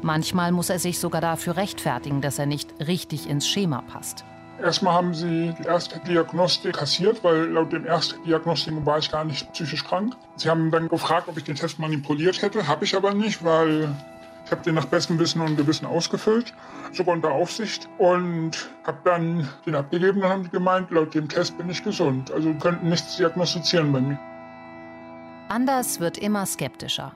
Manchmal 0.00 0.52
muss 0.52 0.70
er 0.70 0.78
sich 0.78 1.00
sogar 1.00 1.20
dafür 1.20 1.56
rechtfertigen, 1.56 2.20
dass 2.20 2.38
er 2.38 2.46
nicht 2.46 2.72
richtig 2.86 3.28
ins 3.28 3.48
Schema 3.48 3.82
passt. 3.82 4.24
Erstmal 4.62 4.94
haben 4.94 5.14
sie 5.14 5.54
die 5.58 5.64
erste 5.64 5.98
Diagnostik 6.00 6.74
kassiert, 6.74 7.24
weil 7.24 7.46
laut 7.46 7.72
dem 7.72 7.84
ersten 7.84 8.22
Diagnostik 8.24 8.74
war 8.84 8.98
ich 8.98 9.10
gar 9.10 9.24
nicht 9.24 9.52
psychisch 9.52 9.84
krank. 9.84 10.14
Sie 10.36 10.48
haben 10.48 10.70
dann 10.70 10.88
gefragt, 10.88 11.26
ob 11.28 11.36
ich 11.36 11.44
den 11.44 11.56
Test 11.56 11.80
manipuliert 11.80 12.42
hätte. 12.42 12.68
Habe 12.68 12.84
ich 12.84 12.96
aber 12.96 13.14
nicht, 13.14 13.44
weil 13.44 13.88
ich 14.48 14.52
habe 14.52 14.62
den 14.62 14.76
nach 14.76 14.86
bestem 14.86 15.18
Wissen 15.18 15.42
und 15.42 15.58
Gewissen 15.58 15.84
ausgefüllt, 15.84 16.54
sogar 16.92 17.14
unter 17.14 17.30
Aufsicht. 17.30 17.86
Und 17.98 18.70
habe 18.82 18.98
dann 19.04 19.46
den 19.66 19.74
abgegeben. 19.74 20.22
Dann 20.22 20.30
haben 20.30 20.44
die 20.44 20.48
gemeint, 20.48 20.90
laut 20.90 21.14
dem 21.14 21.28
Test 21.28 21.58
bin 21.58 21.68
ich 21.68 21.84
gesund. 21.84 22.30
Also 22.30 22.54
könnten 22.54 22.88
nichts 22.88 23.18
diagnostizieren 23.18 23.92
bei 23.92 24.00
mir. 24.00 24.18
Anders 25.50 26.00
wird 26.00 26.16
immer 26.16 26.46
skeptischer. 26.46 27.14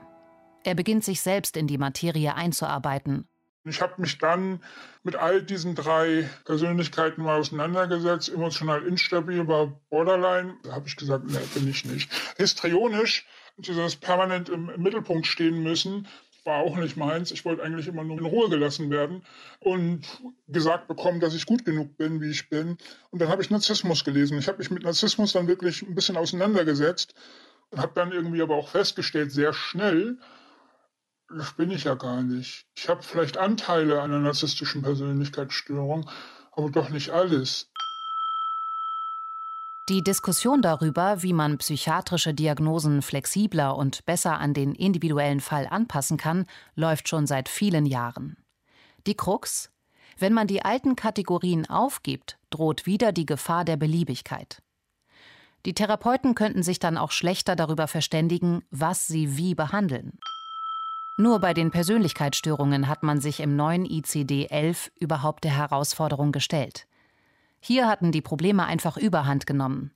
Er 0.63 0.75
beginnt 0.75 1.03
sich 1.03 1.21
selbst 1.21 1.57
in 1.57 1.65
die 1.65 1.79
Materie 1.79 2.35
einzuarbeiten 2.35 3.27
ich 3.65 3.81
habe 3.81 4.01
mich 4.01 4.17
dann 4.17 4.61
mit 5.03 5.15
all 5.15 5.41
diesen 5.41 5.75
drei 5.75 6.29
Persönlichkeiten 6.45 7.23
mal 7.23 7.39
auseinandergesetzt. 7.39 8.29
Emotional 8.29 8.83
instabil 8.83 9.47
war 9.47 9.67
Borderline. 9.89 10.55
Da 10.63 10.73
habe 10.73 10.87
ich 10.87 10.95
gesagt, 10.95 11.25
nee, 11.27 11.37
bin 11.53 11.69
ich 11.69 11.85
nicht. 11.85 12.11
Histrionisch, 12.37 13.25
dieses 13.57 13.95
permanent 13.95 14.49
im 14.49 14.71
Mittelpunkt 14.77 15.27
stehen 15.27 15.63
müssen, 15.63 16.07
war 16.45 16.59
auch 16.59 16.75
nicht 16.75 16.97
meins. 16.97 17.31
Ich 17.31 17.45
wollte 17.45 17.63
eigentlich 17.63 17.87
immer 17.87 18.03
nur 18.03 18.17
in 18.17 18.25
Ruhe 18.25 18.49
gelassen 18.49 18.89
werden 18.89 19.23
und 19.59 20.01
gesagt 20.47 20.87
bekommen, 20.87 21.19
dass 21.19 21.33
ich 21.33 21.45
gut 21.45 21.65
genug 21.65 21.97
bin, 21.97 22.21
wie 22.21 22.29
ich 22.29 22.49
bin. 22.49 22.77
Und 23.11 23.21
dann 23.21 23.29
habe 23.29 23.41
ich 23.41 23.49
Narzissmus 23.49 24.03
gelesen. 24.03 24.37
Ich 24.37 24.47
habe 24.47 24.57
mich 24.57 24.71
mit 24.71 24.83
Narzissmus 24.83 25.33
dann 25.33 25.47
wirklich 25.47 25.81
ein 25.81 25.95
bisschen 25.95 26.17
auseinandergesetzt 26.17 27.13
und 27.69 27.79
habe 27.79 27.93
dann 27.95 28.11
irgendwie 28.11 28.41
aber 28.41 28.55
auch 28.55 28.69
festgestellt, 28.69 29.31
sehr 29.31 29.53
schnell, 29.53 30.17
das 31.29 31.53
bin 31.53 31.71
ich 31.71 31.85
ja 31.85 31.95
gar 31.95 32.21
nicht. 32.21 32.67
Ich 32.75 32.89
habe 32.89 33.01
vielleicht 33.01 33.37
Anteile 33.37 34.01
einer 34.01 34.19
narzisstischen 34.19 34.81
Persönlichkeitsstörung, 34.81 36.09
aber 36.51 36.69
doch 36.69 36.89
nicht 36.89 37.09
alles. 37.09 37.71
Die 39.89 40.01
Diskussion 40.01 40.61
darüber, 40.61 41.23
wie 41.23 41.33
man 41.33 41.57
psychiatrische 41.57 42.33
Diagnosen 42.33 43.01
flexibler 43.01 43.75
und 43.75 44.05
besser 44.05 44.39
an 44.39 44.53
den 44.53 44.75
individuellen 44.75 45.41
Fall 45.41 45.67
anpassen 45.69 46.15
kann, 46.15 46.45
läuft 46.73 47.09
schon 47.09 47.27
seit 47.27 47.49
vielen 47.49 47.85
Jahren. 47.85 48.37
Die 49.07 49.15
Krux? 49.15 49.71
Wenn 50.17 50.31
man 50.31 50.47
die 50.47 50.63
alten 50.63 50.95
Kategorien 50.95 51.69
aufgibt, 51.69 52.37
droht 52.49 52.85
wieder 52.85 53.11
die 53.11 53.25
Gefahr 53.25 53.65
der 53.65 53.75
Beliebigkeit. 53.75 54.61
Die 55.65 55.73
Therapeuten 55.73 56.33
könnten 56.33 56.63
sich 56.63 56.79
dann 56.79 56.97
auch 56.97 57.11
schlechter 57.11 57.57
darüber 57.57 57.87
verständigen, 57.89 58.63
was 58.71 59.07
sie 59.07 59.35
wie 59.35 59.53
behandeln. 59.53 60.17
Nur 61.17 61.39
bei 61.39 61.53
den 61.53 61.71
Persönlichkeitsstörungen 61.71 62.87
hat 62.87 63.03
man 63.03 63.19
sich 63.19 63.41
im 63.41 63.57
neuen 63.57 63.85
ICD-11 63.85 64.91
überhaupt 64.97 65.43
der 65.43 65.57
Herausforderung 65.57 66.31
gestellt. 66.31 66.87
Hier 67.65 67.87
hatten 67.87 68.11
die 68.11 68.21
Probleme 68.21 68.65
einfach 68.65 68.97
überhand 68.97 69.47
genommen. 69.47 69.91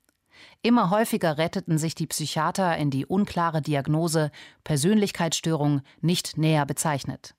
Immer 0.62 0.90
häufiger 0.90 1.38
retteten 1.38 1.78
sich 1.78 1.96
die 1.96 2.08
Psychiater 2.08 2.78
in 2.78 2.92
die 2.92 3.06
unklare 3.06 3.62
Diagnose 3.62 4.32
Persönlichkeitsstörung 4.64 5.82
nicht 6.00 6.38
näher 6.38 6.66
bezeichnet. 6.66 7.36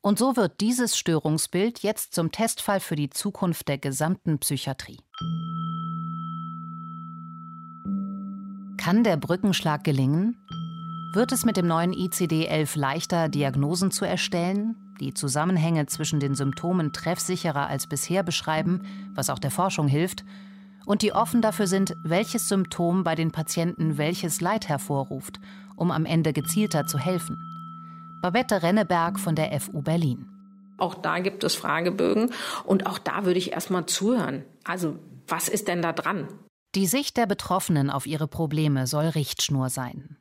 Und 0.00 0.18
so 0.18 0.34
wird 0.34 0.60
dieses 0.60 0.98
Störungsbild 0.98 1.84
jetzt 1.84 2.12
zum 2.12 2.32
Testfall 2.32 2.80
für 2.80 2.96
die 2.96 3.08
Zukunft 3.08 3.68
der 3.68 3.78
gesamten 3.78 4.40
Psychiatrie. 4.40 4.98
Kann 8.78 9.04
der 9.04 9.16
Brückenschlag 9.16 9.84
gelingen? 9.84 10.36
Wird 11.12 11.32
es 11.32 11.44
mit 11.44 11.56
dem 11.56 11.66
neuen 11.66 11.92
ICD-11 11.92 12.78
leichter, 12.78 13.28
Diagnosen 13.28 13.90
zu 13.90 14.04
erstellen, 14.04 14.76
die 15.00 15.14
Zusammenhänge 15.14 15.86
zwischen 15.86 16.20
den 16.20 16.34
Symptomen 16.34 16.92
treffsicherer 16.92 17.68
als 17.68 17.86
bisher 17.86 18.22
beschreiben, 18.22 18.82
was 19.14 19.30
auch 19.30 19.38
der 19.38 19.50
Forschung 19.50 19.88
hilft, 19.88 20.24
und 20.84 21.02
die 21.02 21.12
offen 21.12 21.42
dafür 21.42 21.66
sind, 21.66 21.96
welches 22.04 22.48
Symptom 22.48 23.02
bei 23.02 23.14
den 23.14 23.32
Patienten 23.32 23.98
welches 23.98 24.40
Leid 24.40 24.68
hervorruft, 24.68 25.40
um 25.76 25.90
am 25.90 26.06
Ende 26.06 26.32
gezielter 26.32 26.86
zu 26.86 26.98
helfen? 26.98 27.38
Babette 28.22 28.62
Renneberg 28.62 29.18
von 29.18 29.34
der 29.34 29.58
FU 29.60 29.82
Berlin. 29.82 30.28
Auch 30.78 30.94
da 30.94 31.18
gibt 31.18 31.44
es 31.44 31.54
Fragebögen 31.54 32.30
und 32.64 32.86
auch 32.86 32.98
da 32.98 33.24
würde 33.24 33.38
ich 33.38 33.52
erstmal 33.52 33.86
zuhören. 33.86 34.44
Also, 34.64 34.98
was 35.26 35.48
ist 35.48 35.68
denn 35.68 35.82
da 35.82 35.92
dran? 35.92 36.28
Die 36.74 36.86
Sicht 36.86 37.16
der 37.16 37.26
Betroffenen 37.26 37.90
auf 37.90 38.06
ihre 38.06 38.28
Probleme 38.28 38.86
soll 38.86 39.06
Richtschnur 39.06 39.70
sein. 39.70 40.18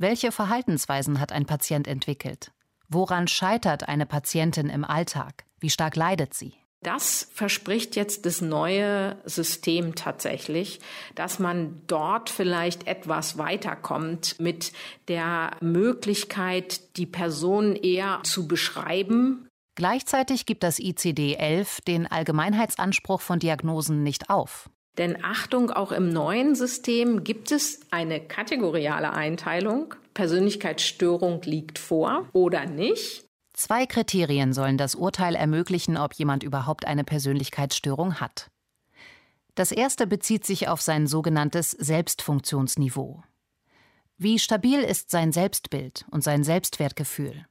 Welche 0.00 0.30
Verhaltensweisen 0.30 1.18
hat 1.18 1.32
ein 1.32 1.44
Patient 1.44 1.88
entwickelt? 1.88 2.52
Woran 2.88 3.26
scheitert 3.26 3.88
eine 3.88 4.06
Patientin 4.06 4.70
im 4.70 4.84
Alltag? 4.84 5.44
Wie 5.58 5.70
stark 5.70 5.96
leidet 5.96 6.34
sie? 6.34 6.54
Das 6.84 7.28
verspricht 7.32 7.96
jetzt 7.96 8.24
das 8.24 8.40
neue 8.40 9.16
System 9.24 9.96
tatsächlich, 9.96 10.78
dass 11.16 11.40
man 11.40 11.82
dort 11.88 12.30
vielleicht 12.30 12.86
etwas 12.86 13.38
weiterkommt 13.38 14.36
mit 14.38 14.72
der 15.08 15.56
Möglichkeit, 15.60 16.96
die 16.96 17.06
Person 17.06 17.74
eher 17.74 18.20
zu 18.22 18.46
beschreiben. 18.46 19.48
Gleichzeitig 19.74 20.46
gibt 20.46 20.62
das 20.62 20.78
ICD-11 20.78 21.84
den 21.84 22.06
Allgemeinheitsanspruch 22.06 23.20
von 23.20 23.40
Diagnosen 23.40 24.04
nicht 24.04 24.30
auf. 24.30 24.70
Denn 24.98 25.24
Achtung, 25.24 25.70
auch 25.70 25.92
im 25.92 26.12
neuen 26.12 26.56
System 26.56 27.22
gibt 27.22 27.52
es 27.52 27.80
eine 27.90 28.20
kategoriale 28.20 29.12
Einteilung. 29.12 29.94
Persönlichkeitsstörung 30.12 31.40
liegt 31.42 31.78
vor 31.78 32.28
oder 32.32 32.66
nicht. 32.66 33.24
Zwei 33.54 33.86
Kriterien 33.86 34.52
sollen 34.52 34.76
das 34.76 34.96
Urteil 34.96 35.36
ermöglichen, 35.36 35.96
ob 35.96 36.14
jemand 36.14 36.42
überhaupt 36.42 36.84
eine 36.84 37.04
Persönlichkeitsstörung 37.04 38.20
hat. 38.20 38.50
Das 39.54 39.72
erste 39.72 40.06
bezieht 40.06 40.44
sich 40.44 40.68
auf 40.68 40.80
sein 40.80 41.06
sogenanntes 41.06 41.70
Selbstfunktionsniveau. 41.72 43.22
Wie 44.16 44.40
stabil 44.40 44.80
ist 44.80 45.10
sein 45.12 45.30
Selbstbild 45.30 46.04
und 46.10 46.24
sein 46.24 46.42
Selbstwertgefühl? 46.42 47.46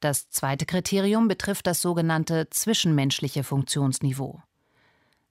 Das 0.00 0.30
zweite 0.30 0.64
Kriterium 0.66 1.28
betrifft 1.28 1.66
das 1.66 1.82
sogenannte 1.82 2.48
zwischenmenschliche 2.50 3.44
Funktionsniveau. 3.44 4.42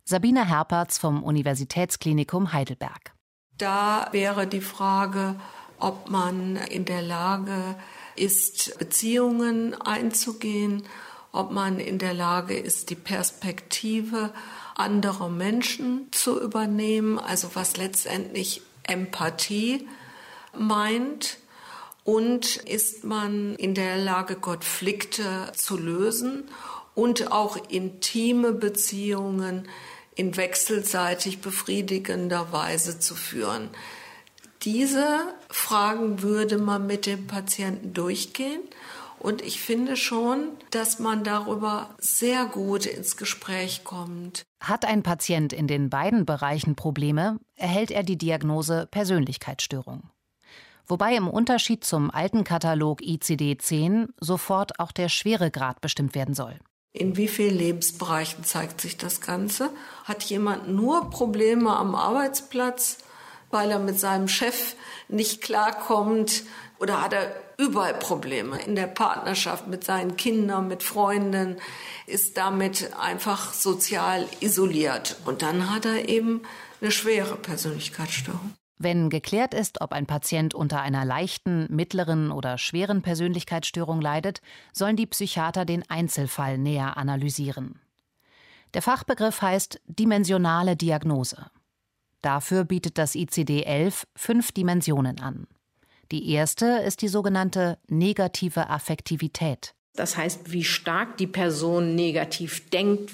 Sabine 0.06 0.46
Herpertz 0.48 0.98
vom 0.98 1.24
Universitätsklinikum 1.24 2.52
Heidelberg. 2.52 3.14
Da 3.58 4.10
wäre 4.12 4.48
die 4.48 4.62
Frage, 4.62 5.36
ob 5.80 6.10
man 6.10 6.58
in 6.58 6.84
der 6.84 7.02
Lage 7.02 7.76
ist, 8.18 8.78
Beziehungen 8.80 9.80
einzugehen, 9.82 10.84
ob 11.32 11.52
man 11.52 11.80
in 11.80 12.00
der 12.00 12.14
Lage 12.14 12.58
ist, 12.58 12.90
die 12.90 12.96
Perspektive 12.96 14.34
anderer 14.76 15.30
Menschen 15.30 16.10
zu 16.12 16.40
übernehmen, 16.40 17.18
also 17.18 17.52
was 17.54 17.78
letztendlich 17.78 18.62
Empathie 18.84 19.88
meint. 20.58 21.38
Und 22.04 22.58
ist 22.58 23.06
man 23.06 23.56
in 23.56 23.74
der 23.74 23.98
Lage, 23.98 24.36
Konflikte 24.36 25.54
zu 25.56 25.78
lösen 25.78 26.50
und 26.96 27.32
auch 27.32 27.58
intime 27.70 28.52
Beziehungen 28.52 29.68
in 30.16 30.38
wechselseitig 30.38 31.42
befriedigender 31.42 32.52
Weise 32.52 33.00
zu 33.00 33.16
führen. 33.16 33.70
Diese 34.64 35.34
Fragen 35.50 36.22
würde 36.22 36.58
man 36.58 36.88
mit 36.88 37.06
dem 37.06 37.28
Patienten 37.28 37.94
durchgehen. 37.94 38.62
Und 39.20 39.42
ich 39.42 39.62
finde 39.62 39.96
schon, 39.96 40.50
dass 40.72 41.00
man 41.00 41.24
darüber 41.24 41.96
sehr 41.98 42.46
gut 42.46 42.86
ins 42.86 43.16
Gespräch 43.16 43.84
kommt. 43.86 44.44
Hat 44.62 44.86
ein 44.86 45.02
Patient 45.02 45.54
in 45.54 45.68
den 45.68 45.90
beiden 45.90 46.26
Bereichen 46.26 46.76
Probleme, 46.76 47.40
erhält 47.56 47.92
er 47.92 48.04
die 48.04 48.18
Diagnose 48.18 48.88
Persönlichkeitsstörung. 48.92 50.10
Wobei 50.86 51.16
im 51.16 51.30
Unterschied 51.30 51.86
zum 51.86 52.12
alten 52.12 52.44
Katalog 52.44 53.02
ICD-10 53.02 54.10
sofort 54.20 54.80
auch 54.80 54.92
der 54.92 55.08
Schweregrad 55.08 55.80
bestimmt 55.80 56.16
werden 56.16 56.36
soll. 56.36 56.60
In 56.94 57.18
wie 57.18 57.28
vielen 57.28 57.58
Lebensbereichen 57.58 58.44
zeigt 58.44 58.80
sich 58.80 58.98
das 58.98 59.20
Ganze? 59.20 59.72
Hat 60.04 60.24
jemand 60.24 60.70
nur 60.70 61.10
Probleme 61.10 61.76
am 61.76 61.96
Arbeitsplatz, 61.96 63.00
weil 63.50 63.72
er 63.72 63.80
mit 63.80 64.00
seinem 64.00 64.28
Chef 64.28 64.76
nicht 65.08 65.42
klarkommt? 65.42 66.44
Oder 66.78 67.02
hat 67.02 67.14
er 67.14 67.36
überall 67.58 67.96
Probleme 67.96 68.62
in 68.62 68.76
der 68.76 68.86
Partnerschaft 68.88 69.68
mit 69.68 69.84
seinen 69.84 70.18
Kindern, 70.18 70.68
mit 70.68 70.84
Freunden, 70.84 71.58
ist 72.06 72.38
damit 72.38 72.92
einfach 73.00 73.54
sozial 73.54 74.28
isoliert. 74.40 75.16
Und 75.26 75.42
dann 75.42 75.74
hat 75.74 75.86
er 75.86 76.08
eben 76.08 76.44
eine 76.80 76.92
schwere 76.92 77.36
Persönlichkeitsstörung. 77.38 78.54
Wenn 78.84 79.10
geklärt 79.10 79.54
ist, 79.54 79.80
ob 79.80 79.94
ein 79.94 80.06
Patient 80.06 80.54
unter 80.54 80.82
einer 80.82 81.06
leichten, 81.06 81.74
mittleren 81.74 82.32
oder 82.32 82.58
schweren 82.58 83.02
Persönlichkeitsstörung 83.02 84.02
leidet, 84.02 84.42
sollen 84.74 84.98
die 84.98 85.08
Psychiater 85.08 85.64
den 85.64 85.90
Einzelfall 85.90 86.58
näher 86.58 86.98
analysieren. 86.98 87.80
Der 88.74 88.82
Fachbegriff 88.82 89.42
heißt 89.42 89.80
dimensionale 89.88 90.76
Diagnose. 90.76 91.46
Dafür 92.22 92.66
bietet 92.66 92.98
das 92.98 93.16
ICD-11 93.16 94.04
fünf 94.18 94.52
Dimensionen 94.52 95.22
an. 95.22 95.48
Die 96.12 96.30
erste 96.32 96.66
ist 96.66 97.02
die 97.02 97.08
sogenannte 97.08 97.78
negative 97.88 98.70
Affektivität. 98.70 99.76
Das 99.96 100.18
heißt, 100.18 100.52
wie 100.52 100.66
stark 100.66 101.16
die 101.18 101.28
Person 101.28 101.96
negativ 101.96 102.70
denkt 102.70 103.12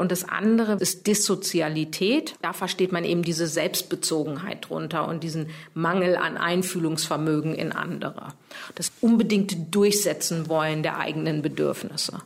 und 0.00 0.10
das 0.10 0.26
andere 0.26 0.74
ist 0.80 1.06
Dissozialität. 1.06 2.34
Da 2.40 2.54
versteht 2.54 2.90
man 2.90 3.04
eben 3.04 3.22
diese 3.22 3.46
Selbstbezogenheit 3.46 4.70
drunter 4.70 5.06
und 5.06 5.22
diesen 5.22 5.48
Mangel 5.74 6.16
an 6.16 6.38
Einfühlungsvermögen 6.38 7.54
in 7.54 7.72
andere. 7.72 8.28
Das 8.76 8.92
unbedingte 9.02 9.56
Durchsetzen 9.56 10.48
wollen 10.48 10.82
der 10.82 10.98
eigenen 10.98 11.42
Bedürfnisse. 11.42 12.22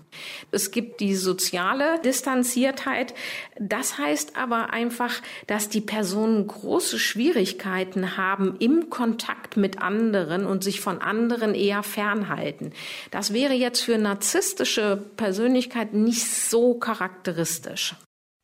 Es 0.50 0.71
gibt 0.71 1.00
die 1.00 1.14
soziale 1.14 2.00
Distanziertheit. 2.00 3.14
Das 3.59 3.99
heißt 3.99 4.37
aber 4.37 4.73
einfach, 4.73 5.21
dass 5.47 5.68
die 5.68 5.80
Personen 5.80 6.47
große 6.47 6.99
Schwierigkeiten 6.99 8.16
haben 8.16 8.56
im 8.59 8.90
Kontakt 8.90 9.56
mit 9.56 9.80
anderen 9.80 10.47
und 10.47 10.64
sich 10.64 10.80
von 10.80 11.00
anderen 11.00 11.54
eher 11.54 11.83
fernhalten. 11.83 12.73
Das 13.11 13.33
wäre 13.33 13.54
jetzt 13.54 13.80
für 13.80 13.99
narzisstische 13.99 15.04
Persönlichkeiten 15.16 16.04
nicht 16.04 16.26
so 16.26 16.75
charakteristisch. 16.75 17.97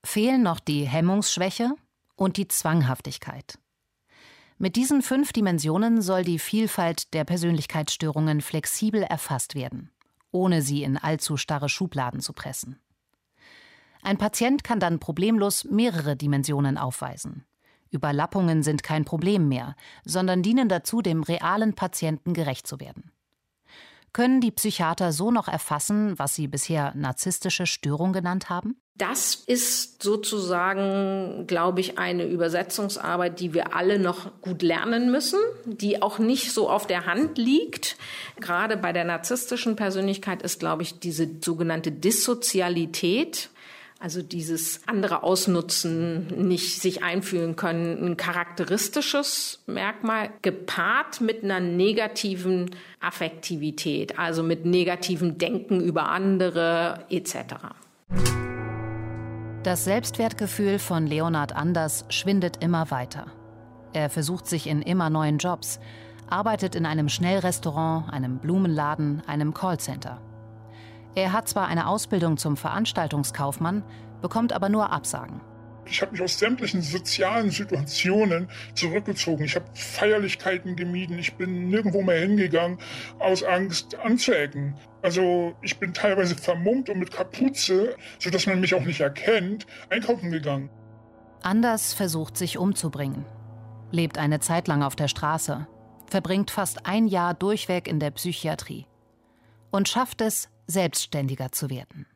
Fehlen 0.06 0.42
noch 0.42 0.60
die 0.60 0.84
Hemmungsschwäche 0.84 1.72
und 2.16 2.36
die 2.36 2.48
Zwanghaftigkeit. 2.48 3.58
Mit 4.62 4.76
diesen 4.76 5.00
fünf 5.00 5.32
Dimensionen 5.32 6.02
soll 6.02 6.22
die 6.22 6.38
Vielfalt 6.38 7.14
der 7.14 7.24
Persönlichkeitsstörungen 7.24 8.42
flexibel 8.42 9.02
erfasst 9.02 9.54
werden, 9.54 9.90
ohne 10.32 10.62
sie 10.62 10.82
in 10.82 10.96
allzu 10.96 11.36
starre 11.36 11.68
Schubladen 11.68 12.20
zu 12.20 12.32
pressen. 12.32 12.80
Ein 14.02 14.18
Patient 14.18 14.64
kann 14.64 14.80
dann 14.80 14.98
problemlos 14.98 15.64
mehrere 15.64 16.16
Dimensionen 16.16 16.78
aufweisen. 16.78 17.44
Überlappungen 17.90 18.62
sind 18.62 18.82
kein 18.82 19.04
Problem 19.04 19.48
mehr, 19.48 19.74
sondern 20.04 20.42
dienen 20.42 20.68
dazu, 20.68 21.02
dem 21.02 21.22
realen 21.22 21.74
Patienten 21.74 22.34
gerecht 22.34 22.66
zu 22.66 22.80
werden. 22.80 23.10
Können 24.12 24.40
die 24.40 24.50
Psychiater 24.50 25.12
so 25.12 25.30
noch 25.30 25.48
erfassen, 25.48 26.18
was 26.18 26.34
sie 26.34 26.48
bisher 26.48 26.92
narzisstische 26.96 27.66
Störung 27.66 28.12
genannt 28.12 28.50
haben? 28.50 28.80
Das 28.96 29.34
ist 29.46 30.02
sozusagen, 30.02 31.46
glaube 31.46 31.80
ich, 31.80 31.96
eine 31.96 32.26
Übersetzungsarbeit, 32.26 33.40
die 33.40 33.54
wir 33.54 33.74
alle 33.74 33.98
noch 33.98 34.40
gut 34.42 34.60
lernen 34.60 35.10
müssen, 35.10 35.38
die 35.64 36.02
auch 36.02 36.18
nicht 36.18 36.52
so 36.52 36.68
auf 36.68 36.86
der 36.86 37.06
Hand 37.06 37.38
liegt. 37.38 37.96
Gerade 38.40 38.76
bei 38.76 38.92
der 38.92 39.04
narzisstischen 39.04 39.74
Persönlichkeit 39.74 40.42
ist, 40.42 40.60
glaube 40.60 40.82
ich, 40.82 40.98
diese 40.98 41.26
sogenannte 41.40 41.92
Dissozialität 41.92 43.48
also 44.00 44.22
dieses 44.22 44.80
andere 44.86 45.22
Ausnutzen, 45.22 46.26
nicht 46.48 46.80
sich 46.80 47.02
einfühlen 47.02 47.54
können, 47.54 48.02
ein 48.02 48.16
charakteristisches 48.16 49.62
Merkmal, 49.66 50.30
gepaart 50.40 51.20
mit 51.20 51.44
einer 51.44 51.60
negativen 51.60 52.70
Affektivität, 53.00 54.18
also 54.18 54.42
mit 54.42 54.64
negativem 54.64 55.36
Denken 55.36 55.82
über 55.82 56.08
andere 56.08 57.04
etc. 57.10 57.54
Das 59.62 59.84
Selbstwertgefühl 59.84 60.78
von 60.78 61.06
Leonard 61.06 61.54
Anders 61.54 62.06
schwindet 62.08 62.64
immer 62.64 62.90
weiter. 62.90 63.26
Er 63.92 64.08
versucht 64.08 64.46
sich 64.46 64.66
in 64.66 64.80
immer 64.80 65.10
neuen 65.10 65.36
Jobs, 65.36 65.78
arbeitet 66.26 66.74
in 66.74 66.86
einem 66.86 67.10
Schnellrestaurant, 67.10 68.10
einem 68.10 68.38
Blumenladen, 68.38 69.22
einem 69.26 69.52
Callcenter. 69.52 70.22
Er 71.14 71.32
hat 71.32 71.48
zwar 71.48 71.66
eine 71.66 71.86
Ausbildung 71.88 72.36
zum 72.36 72.56
Veranstaltungskaufmann, 72.56 73.82
bekommt 74.22 74.52
aber 74.52 74.68
nur 74.68 74.92
Absagen. 74.92 75.40
Ich 75.86 76.02
habe 76.02 76.12
mich 76.12 76.22
aus 76.22 76.38
sämtlichen 76.38 76.82
sozialen 76.82 77.50
Situationen 77.50 78.48
zurückgezogen. 78.74 79.44
Ich 79.44 79.56
habe 79.56 79.66
Feierlichkeiten 79.74 80.76
gemieden. 80.76 81.18
Ich 81.18 81.34
bin 81.34 81.68
nirgendwo 81.68 82.02
mehr 82.02 82.20
hingegangen, 82.20 82.78
aus 83.18 83.42
Angst 83.42 83.98
anzuecken. 83.98 84.76
Also 85.02 85.56
ich 85.62 85.78
bin 85.78 85.92
teilweise 85.92 86.36
vermummt 86.36 86.90
und 86.90 87.00
mit 87.00 87.10
Kapuze, 87.10 87.96
sodass 88.20 88.46
man 88.46 88.60
mich 88.60 88.74
auch 88.74 88.84
nicht 88.84 89.00
erkennt, 89.00 89.66
einkaufen 89.88 90.30
gegangen. 90.30 90.70
Anders 91.42 91.92
versucht 91.92 92.36
sich 92.36 92.56
umzubringen. 92.56 93.24
Lebt 93.90 94.18
eine 94.18 94.38
Zeit 94.38 94.68
lang 94.68 94.84
auf 94.84 94.94
der 94.94 95.08
Straße. 95.08 95.66
Verbringt 96.06 96.52
fast 96.52 96.86
ein 96.86 97.08
Jahr 97.08 97.34
durchweg 97.34 97.88
in 97.88 97.98
der 97.98 98.10
Psychiatrie. 98.12 98.86
Und 99.72 99.88
schafft 99.88 100.20
es, 100.20 100.48
selbstständiger 100.70 101.52
zu 101.52 101.70
werden. 101.70 102.06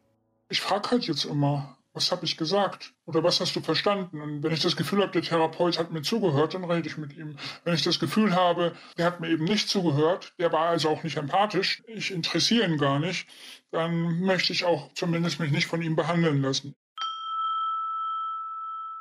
Ich 0.48 0.60
frage 0.60 0.90
halt 0.90 1.06
jetzt 1.06 1.24
immer, 1.24 1.76
was 1.94 2.10
habe 2.10 2.24
ich 2.24 2.36
gesagt? 2.36 2.92
Oder 3.06 3.22
was 3.22 3.40
hast 3.40 3.54
du 3.54 3.60
verstanden? 3.60 4.20
Und 4.20 4.42
wenn 4.42 4.52
ich 4.52 4.60
das 4.60 4.76
Gefühl 4.76 5.00
habe, 5.00 5.12
der 5.12 5.22
Therapeut 5.22 5.78
hat 5.78 5.92
mir 5.92 6.02
zugehört, 6.02 6.54
dann 6.54 6.64
rede 6.64 6.88
ich 6.88 6.98
mit 6.98 7.16
ihm. 7.16 7.36
Wenn 7.62 7.74
ich 7.74 7.82
das 7.82 8.00
Gefühl 8.00 8.34
habe, 8.34 8.74
der 8.98 9.06
hat 9.06 9.20
mir 9.20 9.28
eben 9.30 9.44
nicht 9.44 9.68
zugehört, 9.68 10.32
der 10.38 10.52
war 10.52 10.68
also 10.68 10.88
auch 10.88 11.04
nicht 11.04 11.16
empathisch, 11.16 11.82
ich 11.86 12.10
interessiere 12.10 12.66
ihn 12.66 12.78
gar 12.78 12.98
nicht, 12.98 13.28
dann 13.70 14.20
möchte 14.20 14.52
ich 14.52 14.64
auch 14.64 14.92
zumindest 14.94 15.38
mich 15.38 15.52
nicht 15.52 15.66
von 15.66 15.82
ihm 15.82 15.94
behandeln 15.94 16.42
lassen. 16.42 16.74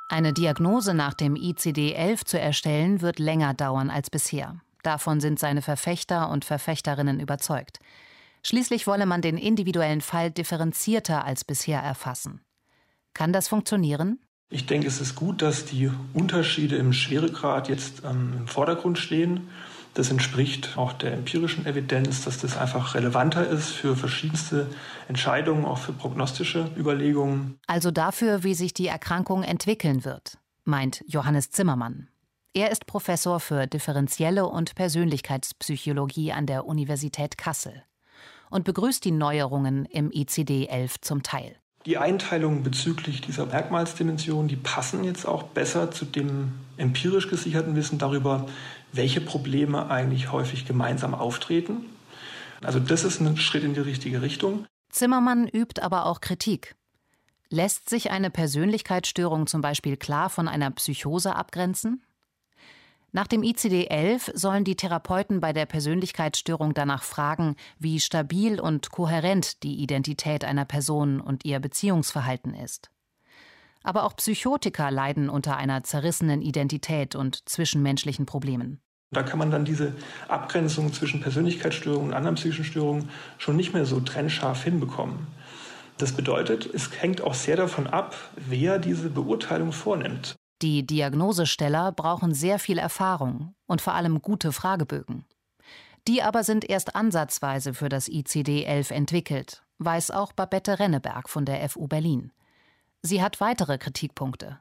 Eine 0.08 0.32
Diagnose 0.32 0.94
nach 0.94 1.14
dem 1.14 1.34
ICD-11 1.34 2.24
zu 2.24 2.38
erstellen, 2.38 3.00
wird 3.00 3.18
länger 3.18 3.54
dauern 3.54 3.90
als 3.90 4.10
bisher. 4.10 4.60
Davon 4.84 5.18
sind 5.18 5.40
seine 5.40 5.62
Verfechter 5.62 6.30
und 6.30 6.44
Verfechterinnen 6.44 7.18
überzeugt. 7.18 7.80
Schließlich 8.46 8.86
wolle 8.86 9.06
man 9.06 9.22
den 9.22 9.38
individuellen 9.38 10.02
Fall 10.02 10.30
differenzierter 10.30 11.24
als 11.24 11.44
bisher 11.44 11.80
erfassen. 11.80 12.42
Kann 13.14 13.32
das 13.32 13.48
funktionieren? 13.48 14.20
Ich 14.50 14.66
denke, 14.66 14.86
es 14.86 15.00
ist 15.00 15.14
gut, 15.14 15.40
dass 15.40 15.64
die 15.64 15.90
Unterschiede 16.12 16.76
im 16.76 16.92
Schweregrad 16.92 17.68
jetzt 17.70 18.02
ähm, 18.04 18.34
im 18.36 18.46
Vordergrund 18.46 18.98
stehen. 18.98 19.48
Das 19.94 20.10
entspricht 20.10 20.76
auch 20.76 20.92
der 20.92 21.14
empirischen 21.14 21.64
Evidenz, 21.64 22.24
dass 22.24 22.38
das 22.38 22.58
einfach 22.58 22.94
relevanter 22.94 23.48
ist 23.48 23.70
für 23.70 23.96
verschiedenste 23.96 24.68
Entscheidungen, 25.08 25.64
auch 25.64 25.78
für 25.78 25.92
prognostische 25.92 26.70
Überlegungen. 26.76 27.58
Also 27.66 27.90
dafür, 27.92 28.42
wie 28.44 28.54
sich 28.54 28.74
die 28.74 28.88
Erkrankung 28.88 29.42
entwickeln 29.42 30.04
wird, 30.04 30.36
meint 30.64 31.02
Johannes 31.06 31.50
Zimmermann. 31.50 32.08
Er 32.52 32.70
ist 32.70 32.86
Professor 32.86 33.40
für 33.40 33.66
differenzielle 33.66 34.46
und 34.46 34.74
Persönlichkeitspsychologie 34.74 36.32
an 36.32 36.46
der 36.46 36.66
Universität 36.66 37.38
Kassel 37.38 37.84
und 38.54 38.62
begrüßt 38.62 39.04
die 39.04 39.10
Neuerungen 39.10 39.84
im 39.86 40.10
ICD-11 40.10 41.00
zum 41.00 41.24
Teil. 41.24 41.56
Die 41.86 41.98
Einteilungen 41.98 42.62
bezüglich 42.62 43.20
dieser 43.20 43.46
Merkmalsdimension, 43.46 44.46
die 44.46 44.54
passen 44.54 45.02
jetzt 45.02 45.26
auch 45.26 45.42
besser 45.42 45.90
zu 45.90 46.04
dem 46.04 46.52
empirisch 46.76 47.28
gesicherten 47.28 47.74
Wissen 47.74 47.98
darüber, 47.98 48.46
welche 48.92 49.20
Probleme 49.20 49.90
eigentlich 49.90 50.30
häufig 50.30 50.66
gemeinsam 50.66 51.14
auftreten. 51.16 51.84
Also 52.62 52.78
das 52.78 53.02
ist 53.02 53.20
ein 53.20 53.36
Schritt 53.36 53.64
in 53.64 53.74
die 53.74 53.80
richtige 53.80 54.22
Richtung. 54.22 54.66
Zimmermann 54.88 55.48
übt 55.48 55.82
aber 55.82 56.06
auch 56.06 56.20
Kritik. 56.20 56.76
Lässt 57.50 57.90
sich 57.90 58.12
eine 58.12 58.30
Persönlichkeitsstörung 58.30 59.48
zum 59.48 59.62
Beispiel 59.62 59.96
klar 59.96 60.30
von 60.30 60.46
einer 60.46 60.70
Psychose 60.70 61.34
abgrenzen? 61.34 62.04
Nach 63.14 63.28
dem 63.28 63.42
ICD-11 63.42 64.36
sollen 64.36 64.64
die 64.64 64.74
Therapeuten 64.74 65.38
bei 65.38 65.52
der 65.52 65.66
Persönlichkeitsstörung 65.66 66.74
danach 66.74 67.04
fragen, 67.04 67.54
wie 67.78 68.00
stabil 68.00 68.58
und 68.58 68.90
kohärent 68.90 69.62
die 69.62 69.76
Identität 69.76 70.44
einer 70.44 70.64
Person 70.64 71.20
und 71.20 71.44
ihr 71.44 71.60
Beziehungsverhalten 71.60 72.54
ist. 72.54 72.90
Aber 73.84 74.02
auch 74.02 74.16
Psychotiker 74.16 74.90
leiden 74.90 75.30
unter 75.30 75.56
einer 75.56 75.84
zerrissenen 75.84 76.42
Identität 76.42 77.14
und 77.14 77.48
zwischenmenschlichen 77.48 78.26
Problemen. 78.26 78.80
Da 79.12 79.22
kann 79.22 79.38
man 79.38 79.52
dann 79.52 79.64
diese 79.64 79.94
Abgrenzung 80.26 80.92
zwischen 80.92 81.20
Persönlichkeitsstörungen 81.20 82.08
und 82.08 82.14
anderen 82.14 82.34
psychischen 82.34 82.64
Störungen 82.64 83.10
schon 83.38 83.54
nicht 83.54 83.72
mehr 83.74 83.86
so 83.86 84.00
trennscharf 84.00 84.64
hinbekommen. 84.64 85.28
Das 85.98 86.10
bedeutet, 86.10 86.68
es 86.74 86.90
hängt 87.00 87.20
auch 87.20 87.34
sehr 87.34 87.54
davon 87.54 87.86
ab, 87.86 88.16
wer 88.34 88.80
diese 88.80 89.08
Beurteilung 89.08 89.70
vornimmt. 89.70 90.34
Die 90.64 90.86
Diagnosesteller 90.86 91.92
brauchen 91.92 92.32
sehr 92.32 92.58
viel 92.58 92.78
Erfahrung 92.78 93.54
und 93.66 93.82
vor 93.82 93.92
allem 93.92 94.22
gute 94.22 94.50
Fragebögen. 94.50 95.26
Die 96.08 96.22
aber 96.22 96.42
sind 96.42 96.68
erst 96.68 96.96
ansatzweise 96.96 97.74
für 97.74 97.90
das 97.90 98.08
ICD-11 98.08 98.90
entwickelt 98.90 99.62
weiß 99.78 100.10
auch 100.10 100.32
Babette 100.32 100.78
Renneberg 100.78 101.28
von 101.28 101.44
der 101.44 101.68
FU 101.68 101.86
Berlin. 101.86 102.32
Sie 103.02 103.22
hat 103.22 103.40
weitere 103.40 103.76
Kritikpunkte. 103.76 104.58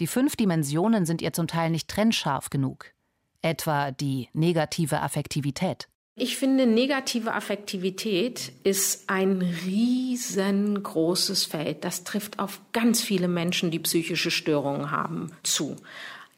Die 0.00 0.08
fünf 0.08 0.34
Dimensionen 0.34 1.06
sind 1.06 1.22
ihr 1.22 1.32
zum 1.32 1.46
Teil 1.46 1.70
nicht 1.70 1.88
trennscharf 1.88 2.50
genug. 2.50 2.92
Etwa 3.40 3.92
die 3.92 4.28
negative 4.32 5.00
Affektivität. 5.00 5.88
Ich 6.20 6.36
finde, 6.36 6.66
negative 6.66 7.32
Affektivität 7.32 8.50
ist 8.64 9.08
ein 9.08 9.40
riesengroßes 9.64 11.44
Feld. 11.44 11.84
Das 11.84 12.02
trifft 12.02 12.40
auf 12.40 12.60
ganz 12.72 13.00
viele 13.00 13.28
Menschen, 13.28 13.70
die 13.70 13.78
psychische 13.78 14.32
Störungen 14.32 14.90
haben, 14.90 15.30
zu. 15.44 15.76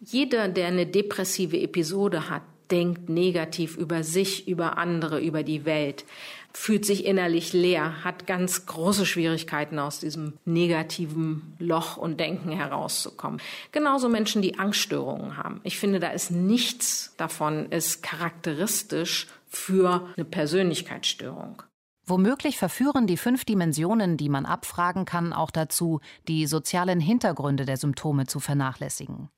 Jeder, 0.04 0.48
der 0.48 0.66
eine 0.66 0.86
depressive 0.86 1.58
Episode 1.58 2.28
hat, 2.28 2.42
denkt 2.70 3.08
negativ 3.08 3.76
über 3.76 4.02
sich, 4.02 4.46
über 4.46 4.76
andere, 4.76 5.18
über 5.18 5.42
die 5.42 5.64
Welt, 5.64 6.04
fühlt 6.52 6.84
sich 6.84 7.04
innerlich 7.04 7.52
leer, 7.52 8.04
hat 8.04 8.26
ganz 8.26 8.66
große 8.66 9.06
Schwierigkeiten 9.06 9.78
aus 9.78 10.00
diesem 10.00 10.34
negativen 10.44 11.54
Loch 11.58 11.96
und 11.96 12.20
Denken 12.20 12.50
herauszukommen. 12.50 13.40
Genauso 13.72 14.08
Menschen, 14.08 14.42
die 14.42 14.58
Angststörungen 14.58 15.36
haben. 15.36 15.60
Ich 15.64 15.78
finde, 15.78 16.00
da 16.00 16.08
ist 16.08 16.30
nichts 16.30 17.14
davon 17.16 17.70
ist 17.70 18.02
charakteristisch 18.02 19.26
für 19.50 20.08
eine 20.16 20.24
Persönlichkeitsstörung. 20.24 21.62
Womöglich 22.06 22.56
verführen 22.56 23.06
die 23.06 23.16
fünf 23.16 23.44
Dimensionen, 23.44 24.16
die 24.16 24.28
man 24.28 24.46
abfragen 24.46 25.04
kann, 25.04 25.32
auch 25.32 25.50
dazu, 25.50 26.00
die 26.26 26.46
sozialen 26.46 26.98
Hintergründe 26.98 27.66
der 27.66 27.76
Symptome 27.76 28.26
zu 28.26 28.40
vernachlässigen. 28.40 29.28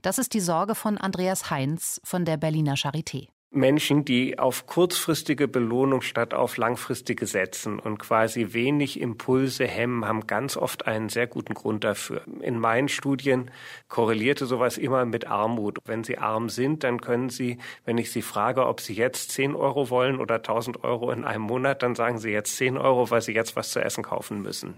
Das 0.00 0.18
ist 0.18 0.34
die 0.34 0.40
Sorge 0.40 0.74
von 0.74 0.98
Andreas 0.98 1.50
Heinz 1.50 2.00
von 2.04 2.24
der 2.24 2.36
Berliner 2.36 2.74
Charité. 2.74 3.28
Menschen, 3.54 4.06
die 4.06 4.38
auf 4.38 4.66
kurzfristige 4.66 5.46
Belohnung 5.46 6.00
statt 6.00 6.32
auf 6.32 6.56
langfristige 6.56 7.26
setzen 7.26 7.78
und 7.78 7.98
quasi 7.98 8.54
wenig 8.54 8.98
Impulse 8.98 9.66
hemmen, 9.66 10.06
haben 10.06 10.26
ganz 10.26 10.56
oft 10.56 10.86
einen 10.86 11.10
sehr 11.10 11.26
guten 11.26 11.52
Grund 11.52 11.84
dafür. 11.84 12.22
In 12.40 12.58
meinen 12.58 12.88
Studien 12.88 13.50
korrelierte 13.88 14.46
sowas 14.46 14.78
immer 14.78 15.04
mit 15.04 15.26
Armut. 15.26 15.78
Wenn 15.84 16.02
Sie 16.02 16.16
arm 16.16 16.48
sind, 16.48 16.82
dann 16.82 17.02
können 17.02 17.28
Sie, 17.28 17.58
wenn 17.84 17.98
ich 17.98 18.10
Sie 18.10 18.22
frage, 18.22 18.66
ob 18.66 18.80
Sie 18.80 18.94
jetzt 18.94 19.32
10 19.32 19.54
Euro 19.54 19.90
wollen 19.90 20.18
oder 20.18 20.36
1000 20.36 20.82
Euro 20.82 21.10
in 21.10 21.24
einem 21.24 21.42
Monat, 21.42 21.82
dann 21.82 21.94
sagen 21.94 22.16
Sie 22.18 22.30
jetzt 22.30 22.56
10 22.56 22.78
Euro, 22.78 23.10
weil 23.10 23.20
Sie 23.20 23.34
jetzt 23.34 23.54
was 23.54 23.70
zu 23.70 23.84
essen 23.84 24.02
kaufen 24.02 24.40
müssen. 24.40 24.76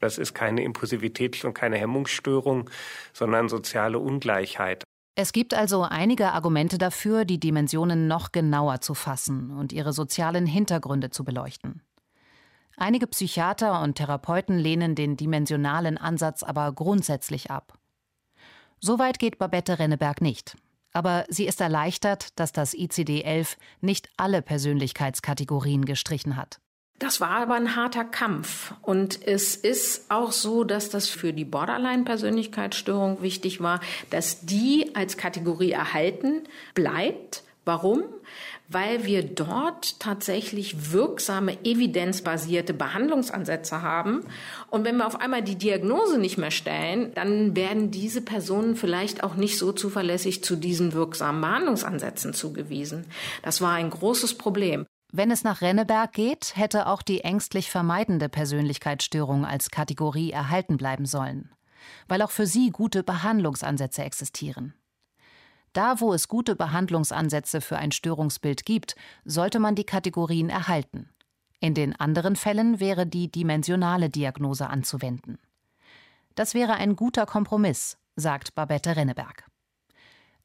Das 0.00 0.16
ist 0.16 0.32
keine 0.32 0.62
Impulsivität 0.62 1.44
und 1.44 1.52
keine 1.52 1.76
Hemmungsstörung, 1.76 2.70
sondern 3.12 3.50
soziale 3.50 3.98
Ungleichheit. 3.98 4.85
Es 5.18 5.32
gibt 5.32 5.54
also 5.54 5.82
einige 5.82 6.32
Argumente 6.32 6.76
dafür, 6.76 7.24
die 7.24 7.40
Dimensionen 7.40 8.06
noch 8.06 8.32
genauer 8.32 8.82
zu 8.82 8.92
fassen 8.92 9.50
und 9.50 9.72
ihre 9.72 9.94
sozialen 9.94 10.44
Hintergründe 10.44 11.08
zu 11.08 11.24
beleuchten. 11.24 11.80
Einige 12.76 13.06
Psychiater 13.06 13.80
und 13.80 13.94
Therapeuten 13.94 14.58
lehnen 14.58 14.94
den 14.94 15.16
dimensionalen 15.16 15.96
Ansatz 15.96 16.42
aber 16.42 16.70
grundsätzlich 16.72 17.50
ab. 17.50 17.78
Soweit 18.78 19.18
geht 19.18 19.38
Babette 19.38 19.78
Renneberg 19.78 20.20
nicht. 20.20 20.58
Aber 20.92 21.24
sie 21.30 21.46
ist 21.46 21.62
erleichtert, 21.62 22.38
dass 22.38 22.52
das 22.52 22.74
ICD-11 22.74 23.56
nicht 23.80 24.10
alle 24.18 24.42
Persönlichkeitskategorien 24.42 25.86
gestrichen 25.86 26.36
hat. 26.36 26.60
Das 26.98 27.20
war 27.20 27.30
aber 27.30 27.54
ein 27.54 27.76
harter 27.76 28.04
Kampf. 28.04 28.72
Und 28.80 29.26
es 29.26 29.54
ist 29.54 30.10
auch 30.10 30.32
so, 30.32 30.64
dass 30.64 30.88
das 30.88 31.08
für 31.08 31.34
die 31.34 31.44
Borderline-Persönlichkeitsstörung 31.44 33.20
wichtig 33.20 33.60
war, 33.60 33.80
dass 34.08 34.46
die 34.46 34.92
als 34.94 35.18
Kategorie 35.18 35.72
erhalten 35.72 36.44
bleibt. 36.74 37.42
Warum? 37.66 38.04
Weil 38.68 39.04
wir 39.04 39.22
dort 39.24 40.00
tatsächlich 40.00 40.92
wirksame, 40.92 41.58
evidenzbasierte 41.64 42.72
Behandlungsansätze 42.72 43.82
haben. 43.82 44.24
Und 44.70 44.84
wenn 44.84 44.96
wir 44.96 45.06
auf 45.06 45.20
einmal 45.20 45.42
die 45.42 45.56
Diagnose 45.56 46.18
nicht 46.18 46.38
mehr 46.38 46.50
stellen, 46.50 47.12
dann 47.14 47.54
werden 47.54 47.90
diese 47.90 48.22
Personen 48.22 48.74
vielleicht 48.74 49.22
auch 49.22 49.34
nicht 49.34 49.58
so 49.58 49.72
zuverlässig 49.72 50.42
zu 50.42 50.56
diesen 50.56 50.94
wirksamen 50.94 51.42
Behandlungsansätzen 51.42 52.32
zugewiesen. 52.32 53.04
Das 53.42 53.60
war 53.60 53.72
ein 53.72 53.90
großes 53.90 54.34
Problem. 54.38 54.86
Wenn 55.16 55.30
es 55.30 55.44
nach 55.44 55.62
Renneberg 55.62 56.12
geht, 56.12 56.54
hätte 56.56 56.86
auch 56.86 57.00
die 57.00 57.22
ängstlich 57.22 57.70
vermeidende 57.70 58.28
Persönlichkeitsstörung 58.28 59.46
als 59.46 59.70
Kategorie 59.70 60.30
erhalten 60.30 60.76
bleiben 60.76 61.06
sollen, 61.06 61.54
weil 62.06 62.20
auch 62.20 62.30
für 62.30 62.46
sie 62.46 62.68
gute 62.68 63.02
Behandlungsansätze 63.02 64.04
existieren. 64.04 64.74
Da, 65.72 66.02
wo 66.02 66.12
es 66.12 66.28
gute 66.28 66.54
Behandlungsansätze 66.54 67.62
für 67.62 67.78
ein 67.78 67.92
Störungsbild 67.92 68.66
gibt, 68.66 68.94
sollte 69.24 69.58
man 69.58 69.74
die 69.74 69.84
Kategorien 69.84 70.50
erhalten. 70.50 71.08
In 71.60 71.72
den 71.72 71.98
anderen 71.98 72.36
Fällen 72.36 72.78
wäre 72.78 73.06
die 73.06 73.30
dimensionale 73.30 74.10
Diagnose 74.10 74.68
anzuwenden. 74.68 75.38
Das 76.34 76.52
wäre 76.52 76.74
ein 76.74 76.94
guter 76.94 77.24
Kompromiss, 77.24 77.96
sagt 78.16 78.54
Babette 78.54 78.96
Renneberg. 78.96 79.46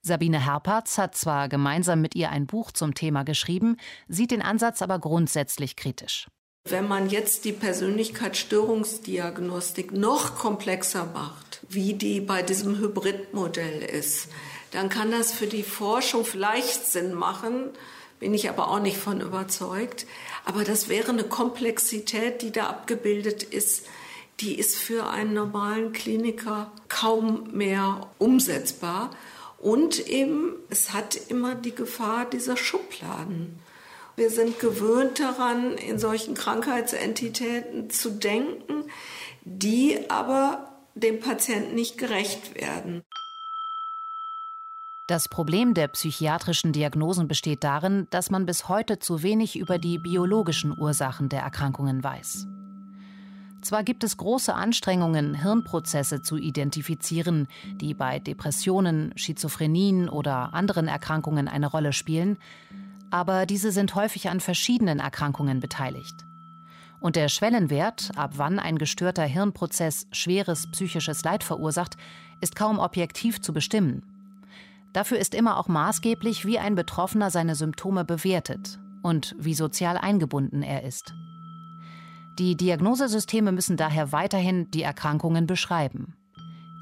Sabine 0.04 0.44
Herpertz 0.44 0.98
hat 0.98 1.16
zwar 1.16 1.48
gemeinsam 1.48 2.02
mit 2.02 2.16
ihr 2.16 2.32
ein 2.32 2.48
Buch 2.48 2.72
zum 2.72 2.96
Thema 2.96 3.24
geschrieben, 3.24 3.78
sieht 4.08 4.32
den 4.32 4.42
Ansatz 4.42 4.82
aber 4.82 4.98
grundsätzlich 4.98 5.76
kritisch. 5.76 6.28
Wenn 6.66 6.88
man 6.88 7.08
jetzt 7.10 7.46
die 7.46 7.54
Persönlichkeitsstörungsdiagnostik 7.54 9.92
noch 9.92 10.34
komplexer 10.36 11.06
macht, 11.06 11.60
wie 11.70 11.94
die 11.94 12.20
bei 12.20 12.42
diesem 12.42 12.78
Hybridmodell 12.78 13.84
ist, 13.84 14.30
dann 14.72 14.90
kann 14.90 15.12
das 15.12 15.32
für 15.32 15.48
die 15.48 15.64
Forschung 15.64 16.26
vielleicht 16.26 16.86
Sinn 16.86 17.14
machen, 17.14 17.70
bin 18.20 18.34
ich 18.34 18.50
aber 18.50 18.70
auch 18.70 18.80
nicht 18.80 18.98
von 18.98 19.22
überzeugt. 19.22 20.08
Aber 20.46 20.64
das 20.64 20.90
wäre 20.90 21.10
eine 21.10 21.26
Komplexität, 21.26 22.42
die 22.42 22.52
da 22.52 22.68
abgebildet 22.68 23.44
ist, 23.44 23.86
die 24.40 24.58
ist 24.58 24.76
für 24.76 25.10
einen 25.10 25.34
normalen 25.34 25.94
Kliniker 25.94 26.72
kaum 26.88 27.52
mehr 27.52 28.10
umsetzbar. 28.18 29.12
Und 29.62 30.08
eben, 30.08 30.56
es 30.72 30.92
hat 30.92 31.16
immer 31.30 31.54
die 31.54 31.76
Gefahr 31.76 32.26
dieser 32.26 32.58
Schubladen. 32.58 33.60
Wir 34.16 34.32
sind 34.32 34.60
gewöhnt 34.60 35.20
daran, 35.20 35.74
in 35.78 36.00
solchen 36.00 36.34
Krankheitsentitäten 36.34 37.92
zu 37.92 38.10
denken, 38.10 38.86
die 39.44 40.10
aber 40.10 40.68
dem 40.96 41.20
Patienten 41.20 41.76
nicht 41.76 42.00
gerecht 42.00 42.56
werden. 42.56 43.04
Das 45.06 45.30
Problem 45.30 45.74
der 45.76 45.90
psychiatrischen 45.90 46.74
Diagnosen 46.74 47.28
besteht 47.28 47.64
darin, 47.64 48.08
dass 48.10 48.32
man 48.32 48.48
bis 48.48 48.68
heute 48.68 48.98
zu 48.98 49.22
wenig 49.22 49.58
über 49.58 49.78
die 49.78 50.00
biologischen 50.00 50.76
Ursachen 50.76 51.30
der 51.30 51.42
Erkrankungen 51.42 52.04
weiß. 52.04 52.48
Zwar 53.62 53.84
gibt 53.84 54.04
es 54.04 54.18
große 54.18 54.54
Anstrengungen, 54.56 55.36
Hirnprozesse 55.36 56.22
zu 56.22 56.38
identifizieren, 56.38 57.48
die 57.76 57.94
bei 57.94 58.18
Depressionen, 58.18 59.14
Schizophrenien 59.16 60.10
oder 60.10 60.54
anderen 60.54 60.88
Erkrankungen 60.88 61.48
eine 61.48 61.68
Rolle 61.68 61.94
spielen, 61.94 62.38
aber 63.12 63.46
diese 63.46 63.72
sind 63.72 63.94
häufig 63.94 64.30
an 64.30 64.40
verschiedenen 64.40 65.00
Erkrankungen 65.00 65.60
beteiligt. 65.60 66.26
Und 67.00 67.16
der 67.16 67.30
Schwellenwert, 67.30 68.12
ab 68.16 68.34
wann 68.36 68.58
ein 68.58 68.78
gestörter 68.78 69.24
Hirnprozess 69.24 70.08
schweres 70.12 70.70
psychisches 70.72 71.24
Leid 71.24 71.44
verursacht, 71.44 71.98
ist 72.42 72.56
kaum 72.56 72.80
objektiv 72.80 73.42
zu 73.42 73.54
bestimmen. 73.54 74.04
Dafür 74.94 75.20
ist 75.20 75.36
immer 75.36 75.58
auch 75.58 75.68
maßgeblich, 75.68 76.46
wie 76.46 76.60
ein 76.60 76.76
Betroffener 76.76 77.30
seine 77.30 77.56
Symptome 77.56 78.06
bewertet 78.06 78.80
und 79.04 79.36
wie 79.40 79.54
sozial 79.54 79.98
eingebunden 79.98 80.64
er 80.64 80.84
ist. 80.84 81.14
Die 82.40 82.56
Diagnosesysteme 82.56 83.52
müssen 83.52 83.78
daher 83.78 84.12
weiterhin 84.12 84.72
die 84.72 84.84
Erkrankungen 84.84 85.48
beschreiben. 85.48 86.16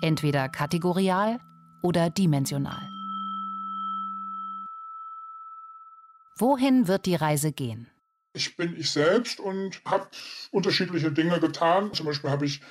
Entweder 0.01 0.47
kategorial 0.47 1.39
oder 1.81 2.09
dimensional. 2.09 2.87
Wohin 6.37 6.87
wird 6.87 7.05
die 7.05 7.15
Reise 7.15 7.51
gehen? 7.51 7.87
Ich 8.33 8.55
bin 8.55 8.79
ich 8.79 8.91
selbst 8.91 9.39
und 9.39 9.81
habe 9.85 10.07
unterschiedliche 10.51 11.11
Dinge 11.11 11.39
getan. 11.39 11.93
Zum 11.93 12.05
Beispiel 12.05 12.29
habe 12.29 12.45
ich 12.45 12.61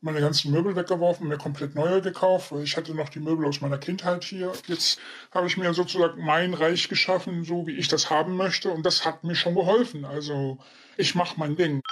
meine 0.00 0.20
ganzen 0.20 0.50
Möbel 0.50 0.74
weggeworfen, 0.74 1.28
mir 1.28 1.38
komplett 1.38 1.76
neue 1.76 2.02
gekauft, 2.02 2.52
ich 2.60 2.76
hatte 2.76 2.92
noch 2.92 3.08
die 3.08 3.20
Möbel 3.20 3.46
aus 3.46 3.60
meiner 3.60 3.78
Kindheit 3.78 4.24
hier. 4.24 4.52
Jetzt 4.66 4.98
habe 5.30 5.46
ich 5.46 5.56
mir 5.56 5.72
sozusagen 5.74 6.24
mein 6.24 6.54
Reich 6.54 6.88
geschaffen, 6.88 7.44
so 7.44 7.68
wie 7.68 7.76
ich 7.76 7.86
das 7.86 8.10
haben 8.10 8.36
möchte 8.36 8.70
und 8.70 8.84
das 8.84 9.04
hat 9.04 9.22
mir 9.22 9.36
schon 9.36 9.54
geholfen. 9.54 10.04
Also 10.04 10.58
ich 10.96 11.14
mache 11.14 11.38
mein 11.38 11.54
Ding. 11.54 11.82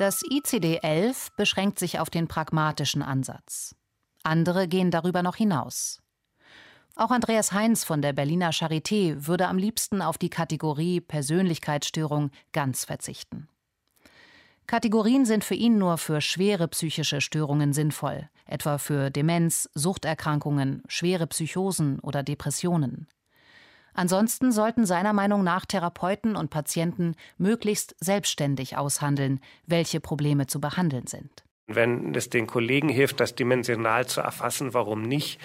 Das 0.00 0.22
ICD-11 0.24 1.32
beschränkt 1.36 1.78
sich 1.78 1.98
auf 1.98 2.08
den 2.08 2.26
pragmatischen 2.26 3.02
Ansatz. 3.02 3.74
Andere 4.22 4.66
gehen 4.66 4.90
darüber 4.90 5.22
noch 5.22 5.36
hinaus. 5.36 6.00
Auch 6.96 7.10
Andreas 7.10 7.52
Heinz 7.52 7.84
von 7.84 8.00
der 8.00 8.14
Berliner 8.14 8.50
Charité 8.50 9.26
würde 9.26 9.46
am 9.46 9.58
liebsten 9.58 10.00
auf 10.00 10.16
die 10.16 10.30
Kategorie 10.30 11.02
Persönlichkeitsstörung 11.02 12.30
ganz 12.52 12.86
verzichten. 12.86 13.50
Kategorien 14.66 15.26
sind 15.26 15.44
für 15.44 15.54
ihn 15.54 15.76
nur 15.76 15.98
für 15.98 16.22
schwere 16.22 16.66
psychische 16.68 17.20
Störungen 17.20 17.74
sinnvoll, 17.74 18.30
etwa 18.46 18.78
für 18.78 19.10
Demenz, 19.10 19.68
Suchterkrankungen, 19.74 20.82
schwere 20.88 21.26
Psychosen 21.26 22.00
oder 22.00 22.22
Depressionen. 22.22 23.06
Ansonsten 23.94 24.52
sollten 24.52 24.86
seiner 24.86 25.12
Meinung 25.12 25.42
nach 25.44 25.66
Therapeuten 25.66 26.36
und 26.36 26.50
Patienten 26.50 27.14
möglichst 27.38 27.96
selbstständig 28.00 28.76
aushandeln, 28.76 29.40
welche 29.66 30.00
Probleme 30.00 30.46
zu 30.46 30.60
behandeln 30.60 31.06
sind. 31.06 31.44
Wenn 31.66 32.14
es 32.14 32.30
den 32.30 32.46
Kollegen 32.46 32.88
hilft, 32.88 33.20
das 33.20 33.34
dimensional 33.34 34.06
zu 34.06 34.20
erfassen, 34.20 34.74
warum 34.74 35.02
nicht? 35.02 35.40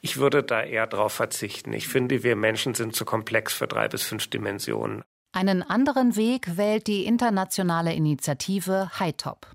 Ich 0.00 0.16
würde 0.18 0.42
da 0.42 0.62
eher 0.62 0.86
darauf 0.86 1.12
verzichten. 1.12 1.72
Ich 1.72 1.88
finde, 1.88 2.22
wir 2.22 2.36
Menschen 2.36 2.74
sind 2.74 2.94
zu 2.94 3.04
komplex 3.04 3.52
für 3.52 3.66
drei 3.66 3.88
bis 3.88 4.02
fünf 4.02 4.28
Dimensionen. 4.28 5.02
Einen 5.32 5.62
anderen 5.62 6.16
Weg 6.16 6.56
wählt 6.56 6.86
die 6.86 7.04
internationale 7.04 7.92
Initiative 7.92 8.90
HITOP. 8.98 9.46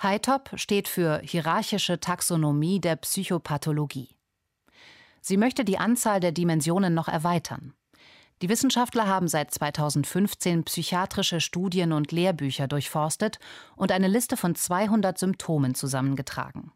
HITOP 0.00 0.50
steht 0.56 0.88
für 0.88 1.20
Hierarchische 1.22 2.00
Taxonomie 2.00 2.80
der 2.80 2.96
Psychopathologie. 2.96 4.08
Sie 5.22 5.36
möchte 5.36 5.64
die 5.64 5.78
Anzahl 5.78 6.20
der 6.20 6.32
Dimensionen 6.32 6.92
noch 6.92 7.08
erweitern. 7.08 7.72
Die 8.42 8.48
Wissenschaftler 8.48 9.06
haben 9.06 9.28
seit 9.28 9.52
2015 9.52 10.64
psychiatrische 10.64 11.40
Studien 11.40 11.92
und 11.92 12.10
Lehrbücher 12.10 12.66
durchforstet 12.66 13.38
und 13.76 13.92
eine 13.92 14.08
Liste 14.08 14.36
von 14.36 14.56
200 14.56 15.16
Symptomen 15.16 15.76
zusammengetragen. 15.76 16.72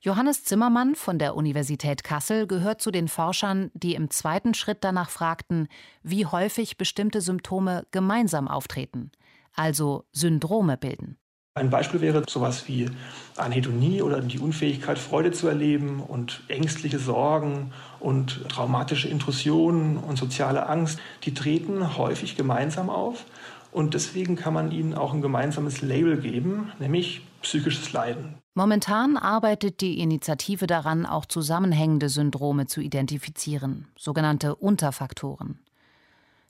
Johannes 0.00 0.42
Zimmermann 0.44 0.96
von 0.96 1.20
der 1.20 1.36
Universität 1.36 2.02
Kassel 2.02 2.48
gehört 2.48 2.82
zu 2.82 2.90
den 2.90 3.06
Forschern, 3.06 3.70
die 3.72 3.94
im 3.94 4.10
zweiten 4.10 4.52
Schritt 4.52 4.82
danach 4.82 5.08
fragten, 5.08 5.68
wie 6.02 6.26
häufig 6.26 6.76
bestimmte 6.76 7.20
Symptome 7.20 7.86
gemeinsam 7.92 8.48
auftreten, 8.48 9.12
also 9.54 10.04
Syndrome 10.12 10.76
bilden. 10.76 11.18
Ein 11.56 11.70
Beispiel 11.70 12.00
wäre 12.00 12.24
sowas 12.28 12.66
wie 12.66 12.90
Anhedonie 13.36 14.02
oder 14.02 14.20
die 14.20 14.40
Unfähigkeit, 14.40 14.98
Freude 14.98 15.30
zu 15.30 15.46
erleben 15.46 16.00
und 16.00 16.42
ängstliche 16.48 16.98
Sorgen 16.98 17.70
und 18.00 18.48
traumatische 18.48 19.06
Intrusionen 19.06 19.96
und 19.96 20.18
soziale 20.18 20.68
Angst. 20.68 20.98
Die 21.22 21.32
treten 21.32 21.96
häufig 21.96 22.36
gemeinsam 22.36 22.90
auf 22.90 23.24
und 23.70 23.94
deswegen 23.94 24.34
kann 24.34 24.52
man 24.52 24.72
ihnen 24.72 24.94
auch 24.94 25.14
ein 25.14 25.22
gemeinsames 25.22 25.80
Label 25.80 26.16
geben, 26.16 26.72
nämlich 26.80 27.22
psychisches 27.42 27.92
Leiden. 27.92 28.34
Momentan 28.54 29.16
arbeitet 29.16 29.80
die 29.80 30.00
Initiative 30.00 30.66
daran, 30.66 31.06
auch 31.06 31.24
zusammenhängende 31.24 32.08
Syndrome 32.08 32.66
zu 32.66 32.80
identifizieren, 32.80 33.86
sogenannte 33.96 34.56
Unterfaktoren. 34.56 35.60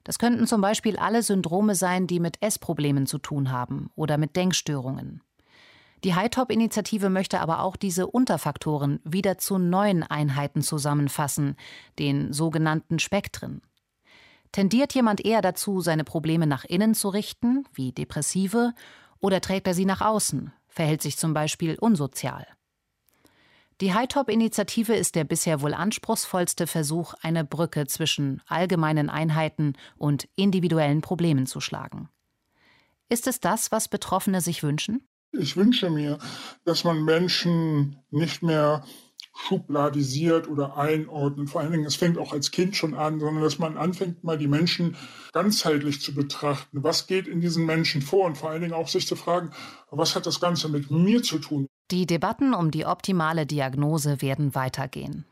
Das 0.05 0.19
könnten 0.19 0.47
zum 0.47 0.61
Beispiel 0.61 0.99
alle 0.99 1.23
Syndrome 1.23 1.75
sein, 1.75 2.07
die 2.07 2.21
mit 2.21 2.41
Essproblemen 2.43 3.07
zu 3.07 3.19
tun 3.19 3.51
haben 3.51 3.91
oder 3.97 4.19
mit 4.19 4.37
Denkstörungen. 4.37 5.23
Die 6.05 6.15
HITOP-Initiative 6.15 7.09
möchte 7.09 7.41
aber 7.41 7.63
auch 7.63 7.77
diese 7.77 8.07
Unterfaktoren 8.07 9.01
wieder 9.05 9.39
zu 9.39 9.57
neuen 9.57 10.03
Einheiten 10.03 10.61
zusammenfassen, 10.61 11.57
den 11.99 12.35
sogenannten 12.35 12.99
Spektren. 12.99 13.63
Tendiert 14.53 14.95
jemand 14.95 15.25
eher 15.25 15.41
dazu, 15.41 15.81
seine 15.81 16.05
Probleme 16.05 16.47
nach 16.47 16.65
innen 16.65 16.95
zu 16.95 17.09
richten, 17.09 17.65
wie 17.73 17.93
Depressive, 17.93 18.75
oder 19.19 19.41
trägt 19.41 19.67
er 19.67 19.73
sie 19.73 19.87
nach 19.87 20.03
außen, 20.03 20.53
verhält 20.69 21.01
sich 21.01 21.17
zum 21.17 21.33
Beispiel 21.33 21.77
unsozial? 21.81 22.47
Die 23.81 23.93
HITOP-Initiative 23.93 24.95
ist 24.95 25.17
der 25.17 25.25
bisher 25.25 25.61
wohl 25.61 25.75
anspruchsvollste 25.75 26.67
Versuch, 26.69 27.15
eine 27.23 27.45
Brücke 27.45 27.87
zwischen 27.87 28.41
allgemeinen 28.47 29.11
Einheiten 29.11 29.75
und 29.97 30.29
individuellen 30.37 31.01
Problemen 31.01 31.47
zu 31.47 31.61
schlagen. 31.61 32.09
Ist 33.09 33.27
es 33.27 33.41
das, 33.41 33.73
was 33.73 33.89
Betroffene 33.89 34.41
sich 34.41 34.63
wünschen? 34.63 35.07
Ich 35.33 35.57
wünsche 35.57 35.91
mir, 35.91 36.19
dass 36.65 36.85
man 36.85 37.05
Menschen 37.05 37.99
nicht 38.11 38.43
mehr 38.43 38.85
schubladisiert 39.37 40.49
oder 40.49 40.77
einordnet. 40.77 41.51
Vor 41.51 41.61
allen 41.61 41.73
Dingen, 41.73 41.87
es 41.87 41.97
fängt 41.97 42.19
auch 42.19 42.33
als 42.33 42.53
Kind 42.53 42.77
schon 42.77 42.95
an, 42.95 43.19
sondern 43.19 43.43
dass 43.43 43.59
man 43.59 43.77
anfängt, 43.77 44.23
mal 44.23 44.39
die 44.39 44.47
Menschen 44.47 44.97
ganzheitlich 45.33 46.01
zu 46.01 46.15
betrachten. 46.15 46.85
Was 46.85 47.09
geht 47.09 47.27
in 47.27 47.41
diesen 47.41 47.67
Menschen 47.67 48.01
vor? 48.01 48.27
Und 48.27 48.39
vor 48.39 48.51
allen 48.51 48.63
Dingen 48.63 48.73
auch 48.73 48.87
sich 48.87 49.09
zu 49.09 49.17
fragen, 49.17 49.51
was 49.91 50.15
hat 50.15 50.27
das 50.27 50.39
Ganze 50.39 50.69
mit 50.69 50.93
mir 50.93 51.25
zu 51.25 51.41
tun? 51.41 51.67
Die 51.91 52.07
Debatten 52.07 52.55
um 52.55 52.71
die 52.71 52.87
optimale 52.87 53.45
Diagnose 53.45 54.23
werden 54.23 54.55
weitergehen. 54.55 55.27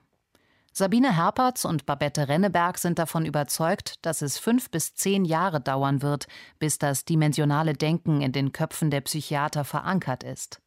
Sabine 0.74 1.16
Herpertz 1.16 1.64
und 1.64 1.84
Babette 1.86 2.28
Renneberg 2.28 2.78
sind 2.78 2.98
davon 2.98 3.26
überzeugt, 3.26 3.96
dass 4.02 4.22
es 4.22 4.38
fünf 4.38 4.70
bis 4.70 4.94
zehn 4.94 5.24
Jahre 5.24 5.60
dauern 5.60 6.00
wird, 6.02 6.26
bis 6.58 6.78
das 6.78 7.04
dimensionale 7.04 7.74
Denken 7.74 8.22
in 8.22 8.32
den 8.32 8.52
Köpfen 8.52 8.90
der 8.90 9.02
Psychiater 9.02 9.64
verankert 9.64 10.22
ist. 10.22 10.60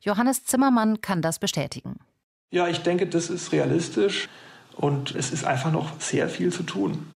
Johannes 0.00 0.44
Zimmermann 0.44 1.00
kann 1.00 1.22
das 1.22 1.38
bestätigen. 1.38 2.00
Ja, 2.50 2.66
ich 2.66 2.78
denke, 2.78 3.06
das 3.06 3.30
ist 3.30 3.52
realistisch 3.52 4.28
und 4.76 5.14
es 5.14 5.30
ist 5.30 5.44
einfach 5.44 5.70
noch 5.70 6.00
sehr 6.00 6.28
viel 6.28 6.52
zu 6.52 6.64
tun. 6.64 7.12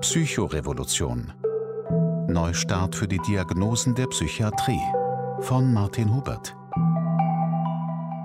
Psychorevolution. 0.00 1.32
Neustart 2.34 2.94
für 2.96 3.08
die 3.08 3.20
Diagnosen 3.20 3.94
der 3.94 4.08
Psychiatrie 4.08 4.82
von 5.40 5.72
Martin 5.72 6.14
Hubert. 6.14 6.54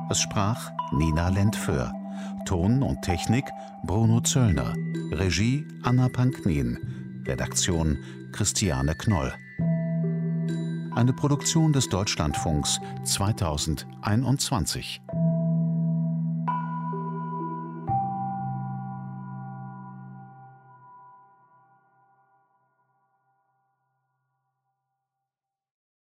Es 0.09 0.19
sprach 0.19 0.71
Nina 0.91 1.29
Lentföhr. 1.29 1.93
Ton 2.45 2.83
und 2.83 3.01
Technik 3.03 3.45
Bruno 3.85 4.19
Zöllner. 4.21 4.73
Regie 5.11 5.63
Anna 5.83 6.09
Panknin. 6.09 7.23
Redaktion 7.27 7.97
Christiane 8.33 8.95
Knoll 8.95 9.31
eine 10.99 11.13
Produktion 11.13 11.71
des 11.71 11.87
Deutschlandfunks 11.87 12.81
2021. 13.05 15.01